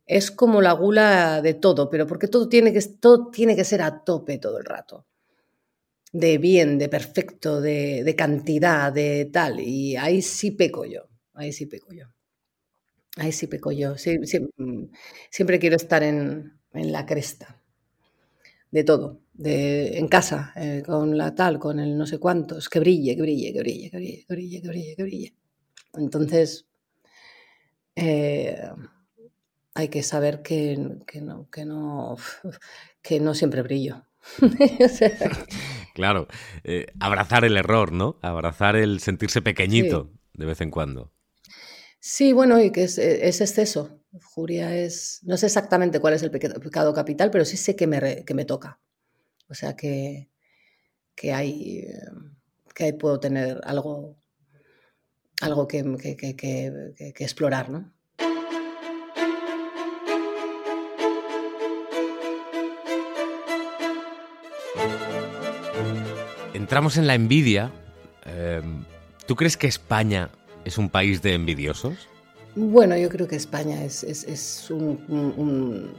es 0.05 0.31
como 0.31 0.61
la 0.61 0.73
gula 0.73 1.41
de 1.41 1.53
todo, 1.53 1.89
pero 1.89 2.07
porque 2.07 2.27
todo 2.27 2.49
tiene, 2.49 2.73
que, 2.73 2.81
todo 2.81 3.29
tiene 3.29 3.55
que 3.55 3.63
ser 3.63 3.81
a 3.81 4.03
tope 4.03 4.37
todo 4.37 4.57
el 4.57 4.65
rato. 4.65 5.05
De 6.11 6.37
bien, 6.37 6.77
de 6.77 6.87
perfecto, 6.87 7.61
de, 7.61 8.03
de 8.03 8.15
cantidad, 8.15 8.93
de 8.93 9.25
tal. 9.25 9.59
Y 9.59 9.95
ahí 9.95 10.21
sí 10.21 10.51
peco 10.51 10.85
yo, 10.85 11.07
ahí 11.33 11.51
sí 11.51 11.65
peco 11.65 11.91
yo. 11.93 12.05
Ahí 13.17 13.31
sí 13.31 13.45
peco 13.47 13.71
yo. 13.71 13.93
Mm, 14.57 14.85
siempre 15.29 15.59
quiero 15.59 15.75
estar 15.75 16.01
en, 16.03 16.59
en 16.73 16.91
la 16.91 17.05
cresta 17.05 17.61
de 18.71 18.83
todo 18.83 19.21
de, 19.33 19.97
en 19.97 20.07
casa, 20.09 20.51
eh, 20.57 20.83
con 20.85 21.17
la 21.17 21.33
tal, 21.33 21.59
con 21.59 21.79
el 21.79 21.97
no 21.97 22.05
sé 22.05 22.17
cuántos, 22.19 22.67
que 22.69 22.79
brille, 22.81 23.15
que 23.15 23.21
brille, 23.21 23.53
que 23.53 23.59
brille, 23.59 23.89
que 23.89 23.97
brille, 23.97 24.25
que 24.27 24.33
brille, 24.33 24.61
que 24.61 24.67
brille, 24.67 24.95
que 24.97 25.03
brille. 25.03 25.33
Entonces, 25.95 26.65
eh, 27.95 28.55
hay 29.73 29.87
que 29.89 30.03
saber 30.03 30.41
que, 30.41 30.97
que, 31.07 31.21
no, 31.21 31.49
que, 31.49 31.65
no, 31.65 32.17
que 33.01 33.19
no 33.19 33.33
siempre 33.33 33.61
brillo. 33.61 34.05
claro, 35.99 36.27
eh, 36.63 36.87
abrazar 36.99 37.43
el 37.43 37.57
error, 37.57 37.91
¿no? 37.91 38.17
Abrazar 38.21 38.77
el 38.77 39.01
sentirse 39.01 39.41
pequeñito 39.41 40.11
de 40.33 40.45
vez 40.45 40.61
en 40.61 40.71
cuando. 40.71 41.11
Sí, 41.99 42.31
bueno, 42.31 42.61
y 42.61 42.71
que 42.71 42.83
es, 42.83 42.97
es, 42.97 43.41
exceso. 43.41 43.99
Furia 44.21 44.75
es. 44.75 45.19
No 45.23 45.35
sé 45.35 45.47
exactamente 45.47 45.99
cuál 45.99 46.13
es 46.13 46.23
el 46.23 46.31
pecado 46.31 46.93
capital, 46.93 47.29
pero 47.31 47.43
sí 47.43 47.57
sé 47.57 47.75
que 47.75 47.85
me, 47.85 48.23
que 48.23 48.33
me 48.33 48.45
toca. 48.45 48.79
O 49.49 49.53
sea 49.53 49.75
que, 49.75 50.29
que, 51.15 51.33
ahí, 51.33 51.85
que 52.73 52.85
ahí 52.85 52.93
puedo 52.93 53.19
tener 53.19 53.59
algo, 53.65 54.17
algo 55.41 55.67
que, 55.67 55.83
que, 55.97 56.35
que 56.35 57.23
explorar, 57.23 57.69
¿no? 57.69 57.93
Entramos 66.69 66.97
en 66.97 67.07
la 67.07 67.15
envidia. 67.15 67.71
Em, 68.27 68.85
¿Tú 69.25 69.35
crees 69.35 69.57
que 69.57 69.65
España 69.65 70.29
es 70.65 70.77
un 70.77 70.87
país 70.87 71.19
de 71.23 71.33
envidiosos? 71.33 72.07
Bueno, 72.53 72.95
yo 72.95 73.09
creo 73.09 73.27
que 73.27 73.37
España 73.37 73.83
es, 73.83 74.67
un, 74.69 75.91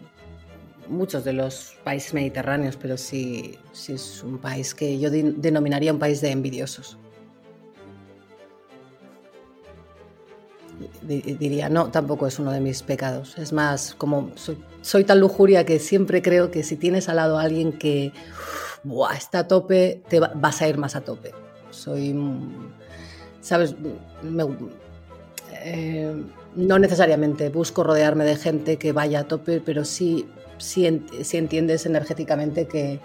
muchos 0.87 1.25
de 1.25 1.33
los 1.33 1.75
países 1.83 2.15
mediterráneos, 2.15 2.77
pero 2.81 2.97
sí 2.97 3.59
es 3.89 4.23
un 4.23 4.39
país 4.39 4.73
que 4.73 4.97
yo 5.01 5.11
denominaría 5.11 5.93
un 5.93 5.99
país 5.99 6.21
de 6.21 6.31
envidiosos. 6.31 6.97
diría, 11.03 11.69
no, 11.69 11.91
tampoco 11.91 12.27
es 12.27 12.39
uno 12.39 12.53
de 12.53 12.61
mis 12.61 12.83
pecados. 12.83 13.37
Es 13.39 13.53
más, 13.53 13.95
como 13.95 14.31
soy, 14.83 15.05
tan 15.05 15.21
lujuria 15.21 15.67
que 15.67 15.79
siempre 15.79 16.23
creo 16.23 16.51
que 16.51 16.63
si 16.63 16.77
tienes 16.77 17.09
al 17.09 17.17
lado 17.17 17.39
a 17.39 17.43
alguien 17.43 17.73
que 17.73 18.13
está 19.15 19.41
a 19.41 19.49
tope, 19.49 20.03
te 20.09 20.21
vas 20.21 20.63
a 20.63 20.69
ir 20.69 20.79
más 20.79 20.97
a 20.97 21.03
tope. 21.03 21.33
Soy, 21.71 22.17
¿sabes? 23.41 23.75
Eh, 25.63 26.25
no 26.57 26.79
necesariamente 26.79 27.49
busco 27.49 27.85
rodearme 27.85 28.25
de 28.25 28.37
gente 28.37 28.77
que 28.77 28.93
vaya 28.93 29.21
a 29.21 29.25
tope, 29.25 29.61
pero 29.61 29.85
sí 29.85 30.27
si, 30.61 30.87
entiendes 30.87 31.87
energéticamente 31.87 32.67
que, 32.67 33.01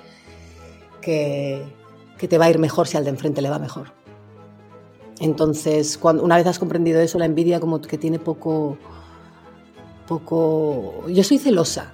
que, 1.02 2.28
te 2.28 2.38
va 2.38 2.46
a 2.46 2.50
ir 2.50 2.60
mejor 2.60 2.88
si 2.88 2.98
al 2.98 3.04
de 3.04 3.12
enfrente 3.12 3.42
le 3.42 3.50
va 3.50 3.60
mejor. 3.60 3.94
Entonces, 5.20 5.98
cuando, 5.98 6.24
una 6.24 6.36
vez 6.36 6.46
has 6.48 6.60
comprendido 6.60 7.00
eso, 7.00 7.18
la 7.20 7.26
envidia 7.26 7.60
como 7.60 7.82
que 7.82 7.98
tiene 7.98 8.20
poco, 8.20 8.78
poco... 10.08 11.06
Yo 11.08 11.24
soy 11.24 11.38
celosa, 11.38 11.94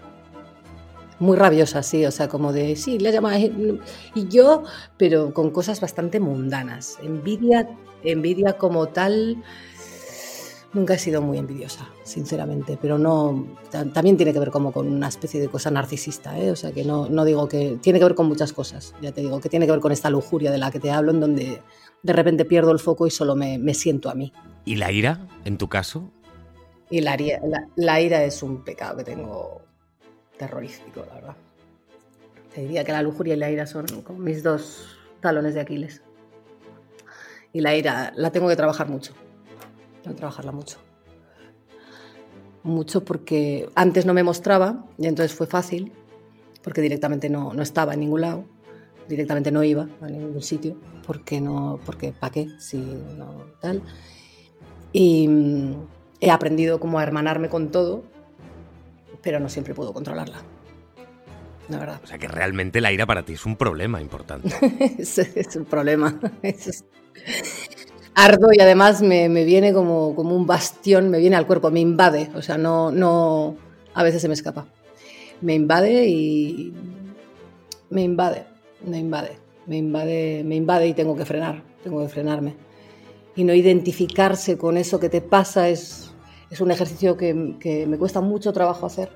muy 1.22 1.38
rabiosa, 1.38 1.84
sí, 1.84 2.06
o 2.06 2.12
sea, 2.12 2.28
como 2.28 2.52
de, 2.52 2.76
sí, 2.76 3.00
le 3.00 3.12
llamas... 3.12 3.40
Y 3.40 4.28
yo, 4.28 4.64
pero 4.98 5.34
con 5.34 5.52
cosas 5.52 5.80
bastante 5.80 6.20
mundanas. 6.20 6.98
Envidia, 7.02 7.70
envidia 8.04 8.58
como 8.58 8.88
tal 8.88 9.42
Nunca 10.74 10.94
he 10.94 11.00
sido 11.00 11.22
muy 11.22 11.38
envidiosa, 11.38 11.90
sinceramente, 12.04 12.78
pero 12.82 12.98
no 12.98 13.46
también 13.94 14.16
tiene 14.16 14.32
que 14.32 14.40
ver 14.40 14.52
como 14.52 14.72
con 14.72 14.88
una 14.88 15.10
especie 15.10 15.42
de 15.42 15.50
cosa 15.50 15.70
narcisista, 15.70 16.40
¿eh? 16.40 16.50
o 16.50 16.56
sea 16.56 16.72
que 16.72 16.86
no, 16.86 17.10
no 17.10 17.26
digo 17.26 17.50
que 17.50 17.78
tiene 17.82 18.00
que 18.00 18.06
ver 18.06 18.16
con 18.16 18.28
muchas 18.28 18.54
cosas, 18.54 18.96
ya 19.02 19.12
te 19.12 19.20
digo, 19.20 19.42
que 19.42 19.50
tiene 19.50 19.66
que 19.66 19.74
ver 19.74 19.82
con 19.82 19.92
esta 19.92 20.10
lujuria 20.10 20.50
de 20.50 20.58
la 20.58 20.72
que 20.72 20.80
te 20.80 20.90
hablo, 20.90 21.12
en 21.12 21.20
donde 21.20 21.62
de 22.04 22.14
repente 22.14 22.46
pierdo 22.46 22.72
el 22.72 22.80
foco 22.80 23.06
y 23.06 23.12
solo 23.12 23.36
me, 23.36 23.58
me 23.58 23.74
siento 23.74 24.10
a 24.10 24.16
mí. 24.16 24.32
¿Y 24.64 24.76
la 24.76 24.94
ira, 24.94 25.28
en 25.44 25.58
tu 25.58 25.68
caso? 25.68 26.10
Y 26.90 27.02
la, 27.02 27.18
la, 27.76 28.02
ira 28.02 28.24
es 28.24 28.42
un 28.42 28.64
pecado 28.64 28.98
que 28.98 29.04
tengo 29.04 29.62
terrorífico, 30.41 31.06
la 31.08 31.13
verdad. 31.13 31.36
Te 32.54 32.62
diría 32.62 32.84
que 32.84 32.91
la 32.91 33.04
lujuria 33.04 33.36
y 33.36 33.38
la 33.38 33.51
ira 33.51 33.67
son 33.67 33.86
mis 34.17 34.41
dos 34.41 34.97
talones 35.19 35.54
de 35.54 35.62
Aquiles. 35.62 36.01
Y 37.54 37.62
la 37.62 37.75
ira 37.75 38.12
la 38.15 38.32
tengo 38.32 38.47
que 38.47 38.56
trabajar 38.56 38.89
mucho. 38.89 39.13
Tengo 40.01 40.15
que 40.15 40.19
trabajarla 40.19 40.51
mucho. 40.51 40.80
Mucho 42.63 43.06
porque 43.06 43.69
antes 43.75 44.08
no 44.08 44.15
me 44.15 44.23
mostraba 44.23 44.84
y 44.97 45.06
entonces 45.06 45.38
fue 45.38 45.45
fácil, 45.45 45.91
porque 46.63 46.82
directamente 46.82 47.30
no, 47.30 47.54
no 47.54 47.62
estaba 47.62 47.93
en 47.93 47.99
ningún 47.99 48.21
lado, 48.21 48.45
directamente 49.08 49.51
no 49.51 49.63
iba 49.63 49.88
a 50.01 50.08
ningún 50.08 50.41
sitio, 50.41 50.75
porque 51.06 51.39
no, 51.39 51.80
porque 51.86 52.13
¿para 52.13 52.34
qué? 52.34 52.47
Si 52.60 52.77
no 52.77 53.45
tal. 53.60 53.84
Y 54.91 55.27
mm, 55.27 55.75
he 56.19 56.32
aprendido 56.32 56.80
como 56.80 56.97
a 56.97 57.04
hermanarme 57.04 57.49
con 57.49 57.69
todo, 57.69 58.04
pero 59.22 59.40
no 59.40 59.50
siempre 59.50 59.74
puedo 59.74 59.94
controlarla. 59.94 60.42
La 61.70 61.80
verdad. 61.80 62.02
O 62.04 62.08
sea 62.08 62.18
que 62.18 62.28
realmente 62.28 62.82
la 62.82 62.92
ira 62.92 63.06
para 63.06 63.24
ti 63.24 63.34
es 63.34 63.46
un 63.46 63.56
problema 63.56 64.02
importante. 64.02 64.50
es, 64.98 65.18
es, 65.18 65.56
un 65.56 65.66
problema. 65.66 66.20
Es, 66.42 66.84
ardo 68.14 68.50
y 68.52 68.60
además 68.60 69.02
me, 69.02 69.28
viene 69.46 69.74
como, 69.74 70.16
como, 70.16 70.36
un 70.36 70.46
bastión, 70.46 71.10
me 71.10 71.20
viene 71.20 71.36
al 71.36 71.48
cuerpo, 71.48 71.72
me 71.72 71.80
invade, 71.80 72.30
o 72.36 72.42
sea, 72.42 72.58
no, 72.58 72.92
no, 72.92 73.56
a 73.94 74.04
veces 74.04 74.22
se 74.22 74.28
me 74.28 74.34
escapa. 74.34 74.68
Me 75.42 75.56
invade 75.56 76.08
y 76.08 76.74
me 77.90 78.04
invade, 78.04 78.46
me 78.86 79.00
invade, 79.00 79.38
me 79.66 79.78
invade, 79.78 80.44
me 80.44 80.56
invade 80.56 80.88
y 80.88 80.94
tengo 80.94 81.16
que 81.16 81.26
frenar, 81.26 81.64
tengo 81.84 82.02
que 82.04 82.10
frenarme. 82.10 82.56
Y 83.36 83.44
no 83.44 83.54
identificarse 83.54 84.58
con 84.58 84.78
eso 84.78 85.00
que 85.00 85.10
te 85.10 85.22
pasa 85.22 85.70
es, 85.70 86.11
es 86.52 86.60
un 86.60 86.70
ejercicio 86.70 87.18
que, 87.18 87.34
me 87.34 87.98
cuesta 87.98 88.22
mucho 88.22 88.54
trabajo 88.54 88.86
hacer 88.86 89.10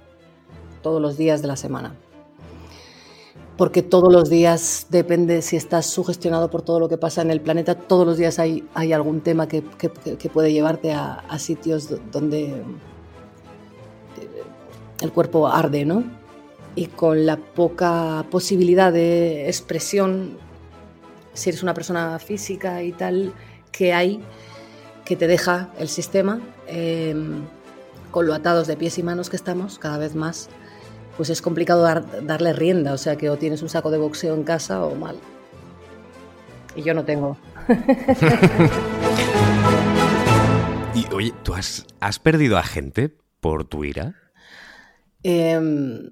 todos 0.81 1.01
los 1.01 1.17
días 1.17 1.41
de 1.41 1.49
la 1.49 1.57
semana 1.57 1.95
porque 3.57 3.81
todos 3.81 4.11
los 4.11 4.29
días 4.29 4.87
depende 4.89 5.41
si 5.41 5.55
estás 5.55 5.85
sugestionado 5.85 6.49
por 6.49 6.61
todo 6.61 6.79
lo 6.79 6.89
que 6.89 6.97
pasa 6.97 7.21
en 7.21 7.31
el 7.31 7.39
planeta, 7.39 7.75
todos 7.75 8.05
los 8.05 8.17
días 8.17 8.37
hay, 8.37 8.65
algún 8.93 9.21
tema 9.21 9.47
que, 9.47 9.61
puede 10.33 10.51
llevarte 10.51 10.91
a, 10.91 11.13
a, 11.13 11.39
sitios 11.39 11.89
donde 12.11 12.63
el 14.99 15.11
cuerpo 15.13 15.47
arde, 15.47 15.85
¿no? 15.85 16.03
Y 16.75 16.87
con 16.87 17.25
la 17.25 17.37
poca 17.37 18.25
posibilidad 18.29 18.91
de 18.91 19.47
expresión, 19.47 20.37
si 21.33 21.49
eres 21.49 21.63
una 21.63 21.73
persona 21.73 22.19
física 22.19 22.83
y 22.83 22.91
tal, 22.91 23.33
que 23.71 23.93
hay, 23.93 24.21
que 25.05 25.15
te 25.15 25.27
deja 25.27 25.69
el 25.79 25.87
sistema, 25.87 26.41
eh, 26.67 27.15
con 28.11 28.27
lo 28.27 28.33
atados 28.33 28.67
de 28.67 28.77
pies 28.77 28.97
y 28.97 29.03
manos 29.03 29.29
que 29.29 29.35
estamos 29.35 29.77
cada 29.77 29.97
vez 29.97 30.15
más, 30.15 30.49
pues 31.17 31.29
es 31.29 31.41
complicado 31.41 31.83
darle 31.83 32.53
rienda, 32.53 32.93
o 32.93 32.97
sea 32.97 33.17
que 33.17 33.29
o 33.29 33.37
tienes 33.37 33.61
un 33.61 33.69
saco 33.69 33.91
de 33.91 33.97
boxeo 33.97 34.33
en 34.33 34.43
casa 34.43 34.85
o 34.85 34.95
mal. 34.95 35.17
Y 36.75 36.83
yo 36.83 36.93
no 36.93 37.05
tengo. 37.05 37.37
y 40.95 41.05
oye, 41.13 41.33
¿tú 41.43 41.53
has, 41.53 41.85
perdido 42.19 42.57
a 42.57 42.63
gente 42.63 43.15
por 43.39 43.65
tu 43.65 43.85
ira? 43.85 44.15
Em, 45.23 46.09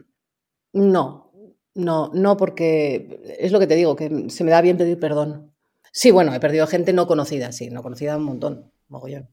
no, 0.72 1.32
no, 1.76 2.12
no, 2.14 2.38
porque 2.38 3.20
es 3.40 3.52
lo 3.52 3.60
que 3.60 3.68
te 3.68 3.76
digo, 3.76 3.96
que 3.96 4.30
se 4.30 4.44
me 4.44 4.52
da 4.52 4.62
bien 4.62 4.78
pedir 4.78 5.00
perdón. 5.00 5.54
Sí, 5.92 6.12
bueno, 6.12 6.34
he 6.34 6.40
perdido 6.40 6.66
gente 6.66 6.94
no 6.94 7.08
conocida, 7.08 7.52
sí, 7.52 7.70
no 7.70 7.84
conocida 7.84 8.18
un 8.18 8.24
montón, 8.24 8.72
mogollón. 8.88 9.30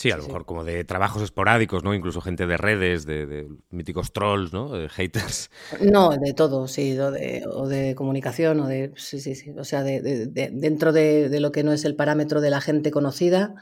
Sí, 0.00 0.10
a 0.10 0.16
lo 0.16 0.22
mejor 0.22 0.46
como 0.46 0.64
de 0.64 0.82
trabajos 0.84 1.20
esporádicos, 1.20 1.84
¿no? 1.84 1.92
Incluso 1.92 2.22
gente 2.22 2.46
de 2.46 2.56
redes, 2.56 3.04
de, 3.04 3.48
míticos 3.68 4.14
trolls, 4.14 4.50
¿no? 4.50 4.70
De 4.70 4.88
haters. 4.88 5.50
No, 5.78 6.16
de 6.16 6.32
todo, 6.32 6.68
sí, 6.68 6.98
o 6.98 7.10
de, 7.10 7.44
o 7.46 7.68
de 7.68 7.94
comunicación, 7.94 8.60
o 8.60 8.66
de. 8.66 8.94
Sí, 8.96 9.20
sí, 9.20 9.34
sí. 9.34 9.50
O 9.50 9.64
sea, 9.64 9.82
de, 9.82 10.00
dentro 10.00 10.94
de, 10.94 11.38
lo 11.38 11.52
que 11.52 11.64
no 11.64 11.74
es 11.74 11.84
el 11.84 11.96
parámetro 11.96 12.40
de 12.40 12.48
la 12.48 12.62
gente 12.62 12.90
conocida, 12.90 13.54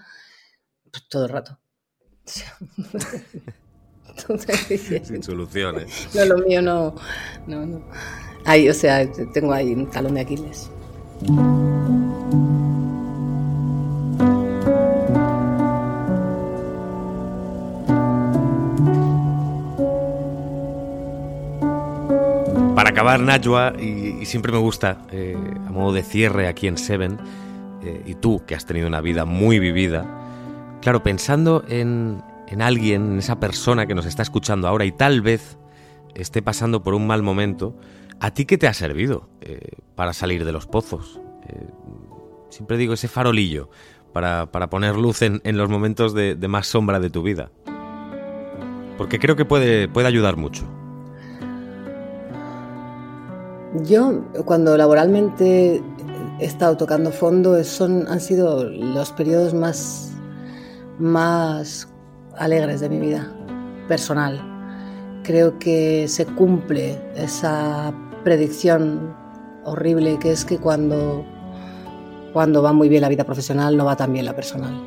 pues, 0.92 1.08
todo 1.08 1.24
el 1.24 1.30
rato. 1.30 1.58
Sin 5.02 5.24
soluciones. 5.24 6.08
No, 6.14 6.24
lo 6.24 6.38
mío 6.38 6.62
no. 6.62 6.94
No, 7.48 7.66
no. 7.66 7.82
Ahí, 8.44 8.68
o 8.68 8.74
sea, 8.74 9.10
tengo 9.34 9.52
ahí 9.52 9.72
un 9.72 9.90
talón 9.90 10.14
de 10.14 10.20
Aquiles. 10.20 10.70
Acabar, 23.08 23.20
Najwa, 23.20 23.72
y, 23.80 24.26
siempre 24.26 24.52
me 24.52 24.58
gusta, 24.58 24.98
eh, 25.10 25.36
a 25.66 25.70
modo 25.70 25.92
de 25.92 26.02
cierre 26.02 26.46
aquí 26.46 26.66
en 26.66 26.76
Seven, 26.76 27.18
eh, 27.82 28.02
y 28.06 28.14
tú, 28.14 28.44
que 28.46 28.54
has 28.54 28.66
tenido 28.66 28.86
una 28.86 29.00
vida 29.00 29.24
muy 29.24 29.58
vivida, 29.58 30.06
claro, 30.82 31.02
pensando 31.02 31.64
en, 31.68 32.22
en 32.48 32.60
alguien, 32.60 33.12
en 33.12 33.18
esa 33.18 33.40
persona 33.40 33.86
que 33.86 33.94
nos 33.94 34.04
está 34.04 34.22
escuchando 34.22 34.68
ahora 34.68 34.84
y 34.84 34.92
tal 34.92 35.22
vez 35.22 35.58
esté 36.14 36.42
pasando 36.42 36.82
por 36.82 36.94
un 36.94 37.06
mal 37.06 37.22
momento, 37.22 37.76
¿a 38.20 38.32
ti 38.32 38.44
qué 38.44 38.58
te 38.58 38.66
ha 38.66 38.74
servido 38.74 39.30
eh, 39.40 39.70
para 39.94 40.12
salir 40.12 40.44
de 40.44 40.52
los 40.52 40.66
pozos? 40.66 41.20
siempre 42.50 42.76
digo 42.76 42.92
ese 42.92 43.08
farolillo 43.08 43.70
para, 44.12 44.50
poner 44.68 44.96
luz 44.96 45.22
en, 45.22 45.40
los 45.56 45.70
momentos 45.70 46.12
de, 46.12 46.34
de, 46.34 46.48
más 46.48 46.66
sombra 46.66 47.00
de 47.00 47.08
tu 47.08 47.22
vida. 47.22 47.50
Porque 48.98 49.18
creo 49.18 49.34
que 49.34 49.46
puede, 49.46 49.88
puede 49.88 50.08
ayudar 50.08 50.36
mucho. 50.36 50.68
Yo, 53.74 54.24
cuando 54.46 54.76
laboralmente 54.78 55.82
he 56.38 56.44
estado 56.44 56.78
tocando 56.78 57.12
fondo, 57.12 57.62
son, 57.64 58.06
han 58.08 58.20
sido 58.20 58.64
los 58.64 59.12
periodos 59.12 59.52
más, 59.52 60.10
más 60.98 61.86
alegres 62.36 62.80
de 62.80 62.88
mi 62.88 62.98
vida 62.98 63.30
personal. 63.86 64.40
Creo 65.22 65.58
que 65.58 66.08
se 66.08 66.24
cumple 66.24 66.98
esa 67.14 67.92
predicción 68.24 69.14
horrible 69.64 70.18
que 70.18 70.32
es 70.32 70.46
que 70.46 70.56
cuando, 70.56 71.26
cuando 72.32 72.62
va 72.62 72.72
muy 72.72 72.88
bien 72.88 73.02
la 73.02 73.10
vida 73.10 73.24
profesional 73.24 73.76
no 73.76 73.84
va 73.84 73.96
tan 73.96 74.14
bien 74.14 74.24
la 74.24 74.34
personal. 74.34 74.80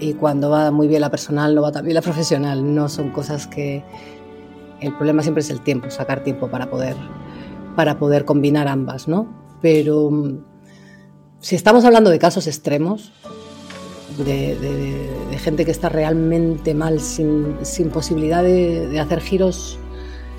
Y 0.00 0.14
cuando 0.14 0.50
va 0.50 0.72
muy 0.72 0.88
bien 0.88 1.02
la 1.02 1.10
personal 1.10 1.54
no 1.54 1.62
va 1.62 1.70
tan 1.70 1.84
bien 1.84 1.94
la 1.94 2.02
profesional. 2.02 2.74
No 2.74 2.88
son 2.88 3.10
cosas 3.10 3.46
que... 3.46 3.84
El 4.80 4.92
problema 4.96 5.22
siempre 5.22 5.40
es 5.40 5.50
el 5.50 5.60
tiempo, 5.60 5.88
sacar 5.88 6.24
tiempo 6.24 6.48
para 6.48 6.68
poder 6.68 6.96
para 7.74 7.98
poder 7.98 8.24
combinar 8.24 8.68
ambas, 8.68 9.08
¿no? 9.08 9.28
Pero 9.60 10.10
mm, 10.10 10.38
si 11.40 11.56
estamos 11.56 11.84
hablando 11.84 12.10
de 12.10 12.18
casos 12.18 12.46
extremos, 12.46 13.12
de, 14.18 15.10
gente 15.38 15.64
que 15.64 15.70
está 15.70 15.88
realmente 15.88 16.74
mal, 16.74 17.00
sin, 17.00 17.56
posibilidad 17.92 18.42
de, 18.42 18.98
hacer 19.00 19.20
giros 19.20 19.78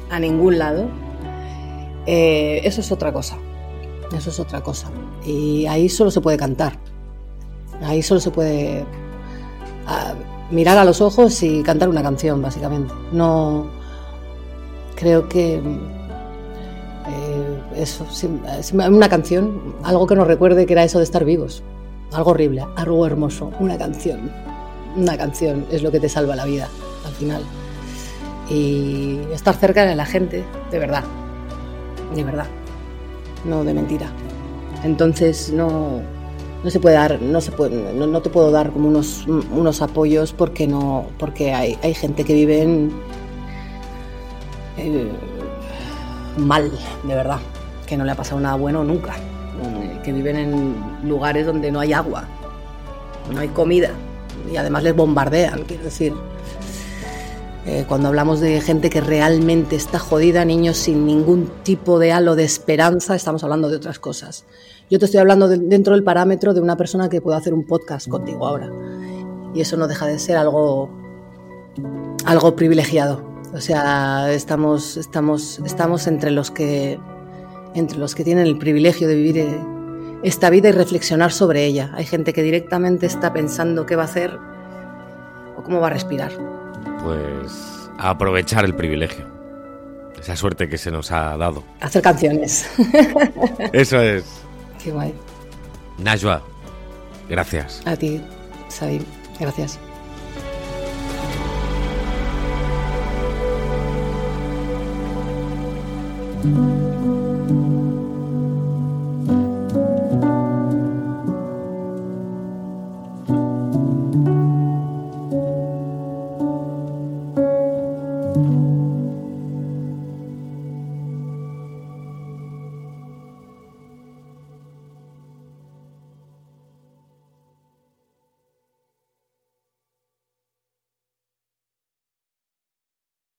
a 0.10 0.20
ningún 0.20 0.58
lado, 0.58 0.88
eh, 2.06 2.62
eso 2.64 2.82
es 2.82 2.92
otra 2.92 3.12
cosa. 3.12 3.38
Eso 4.16 4.30
es 4.30 4.40
otra 4.40 4.62
cosa. 4.62 4.90
Y 5.26 5.66
ahí 5.66 5.90
solo 5.90 6.12
se 6.12 6.22
puede 6.22 6.38
cantar. 6.38 6.80
Ahí 7.82 8.02
solo 8.02 8.20
se 8.20 8.32
puede 8.32 8.86
ah, 9.88 10.14
mirar 10.52 10.78
a 10.78 10.86
los 10.86 11.02
ojos 11.02 11.42
y 11.44 11.64
cantar 11.64 11.90
una 11.90 12.02
canción, 12.04 12.42
básicamente. 12.42 12.94
No 13.12 13.68
creo 14.96 15.28
que 15.28 15.62
eso, 17.76 18.06
una 18.74 19.10
canción, 19.10 19.76
algo 19.84 20.08
que 20.08 20.16
nos 20.16 20.28
recuerde 20.28 20.66
que 20.66 20.74
era 20.74 20.84
eso 20.84 21.00
de 21.00 21.04
estar 21.04 21.26
vivos. 21.26 21.64
Algo 22.14 22.32
horrible, 22.32 22.66
algo 22.76 23.06
hermoso, 23.06 23.52
una 23.60 23.78
canción. 23.78 24.32
Una 24.96 25.18
canción 25.18 25.66
es 25.72 25.84
lo 25.84 25.92
que 25.92 26.00
te 26.00 26.08
salva 26.08 26.36
la 26.36 26.46
vida 26.46 26.70
al 27.06 27.14
final. 27.14 27.44
Y 28.50 29.20
estar 29.34 29.56
cerca 29.56 29.86
de 29.86 29.96
la 29.96 30.06
gente, 30.06 30.44
de 30.72 30.80
verdad. 30.80 31.04
De 32.14 32.24
verdad. 32.24 32.48
No 33.44 33.64
de 33.64 33.74
mentira. 33.74 34.08
Entonces 34.84 35.52
no, 35.52 36.02
no 36.64 36.70
se 36.70 36.80
puede 36.80 36.96
dar, 36.96 37.22
no 37.22 37.42
se 37.42 37.52
puede, 37.52 37.94
no, 37.94 38.22
te 38.22 38.30
puedo 38.30 38.52
dar 38.52 38.72
como 38.72 38.88
unos, 38.88 39.26
unos 39.28 39.82
apoyos 39.82 40.34
porque 40.34 40.68
no, 40.68 41.06
porque 41.20 41.54
hay, 41.54 41.78
hay 41.84 41.94
gente 41.94 42.24
que 42.24 42.34
vive 42.34 42.62
en, 42.62 42.92
mal, 46.38 46.72
de 47.04 47.16
verdad 47.16 47.40
que 47.86 47.98
no 47.98 48.04
le 48.04 48.12
ha 48.12 48.16
pasado 48.16 48.42
nada 48.42 48.56
bueno 48.56 48.84
nunca, 48.84 49.16
eh, 49.16 50.00
que 50.04 50.12
viven 50.12 50.36
en 50.36 50.76
lugares 51.04 51.46
donde 51.46 51.72
no 51.72 51.80
hay 51.80 51.94
agua, 51.94 52.26
no 53.32 53.40
hay 53.40 53.48
comida 53.50 53.92
y 54.52 54.58
además 54.58 54.84
les 54.84 54.96
bombardean, 54.96 55.64
quiero 55.64 55.84
decir. 55.84 56.14
Eh, 57.68 57.84
cuando 57.88 58.10
hablamos 58.10 58.42
de 58.42 58.62
gente 58.62 58.92
que 58.92 59.02
realmente 59.02 59.76
está 59.76 59.98
jodida, 59.98 60.46
niños 60.46 60.78
sin 60.78 61.08
ningún 61.08 61.50
tipo 61.64 61.98
de 61.98 62.12
halo 62.12 62.36
de 62.36 62.44
esperanza, 62.44 63.16
estamos 63.16 63.44
hablando 63.44 63.70
de 63.70 63.78
otras 63.78 63.98
cosas. 63.98 64.46
Yo 64.88 65.00
te 65.00 65.06
estoy 65.06 65.20
hablando 65.20 65.48
dentro 65.48 65.96
del 65.96 66.04
parámetro 66.04 66.54
de 66.54 66.62
una 66.62 66.78
persona 66.78 67.10
que 67.10 67.22
puede 67.22 67.38
hacer 67.38 67.56
un 67.56 67.66
podcast 67.66 68.08
contigo 68.08 68.46
ahora. 68.46 68.72
Y 69.56 69.62
eso 69.62 69.78
no 69.78 69.88
deja 69.88 70.06
de 70.06 70.20
ser 70.20 70.38
algo, 70.38 70.92
algo 72.26 72.56
privilegiado. 72.56 73.35
O 73.56 73.62
sea, 73.62 74.34
estamos, 74.34 74.98
estamos, 74.98 75.60
estamos 75.66 76.08
entre 76.08 76.30
los 76.30 76.52
que 76.52 77.00
entre 77.74 77.98
los 77.98 78.14
que 78.14 78.26
tienen 78.26 78.48
el 78.48 78.58
privilegio 78.58 79.08
de 79.08 79.16
vivir 79.16 79.38
eh, 79.38 79.60
esta 80.24 80.50
vida 80.50 80.70
y 80.70 80.72
reflexionar 80.74 81.32
sobre 81.32 81.66
ella. 81.66 81.92
Hay 81.94 82.06
gente 82.06 82.34
que 82.34 82.44
directamente 82.44 83.06
está 83.06 83.32
pensando 83.32 83.86
qué 83.86 83.96
va 83.96 84.04
a 84.04 84.06
hacer 84.06 84.38
o 85.58 85.64
cómo 85.64 85.80
va 85.80 85.88
a 85.88 85.90
respirar. 85.92 86.32
Pues 87.02 87.90
a 87.98 88.10
aprovechar 88.10 88.66
el 88.66 88.76
privilegio. 88.76 89.26
Esa 90.20 90.36
suerte 90.36 90.68
que 90.68 90.78
se 90.78 90.92
nos 90.92 91.12
ha 91.12 91.38
dado. 91.38 91.64
Hacer 91.80 92.02
canciones. 92.02 92.70
Eso 93.74 94.02
es. 94.02 94.26
Qué 94.84 94.92
guay. 94.92 95.14
Najwa, 95.98 96.42
gracias. 97.30 97.82
A 97.86 97.96
ti, 97.96 98.22
Sabine. 98.68 99.06
Gracias. 99.40 99.80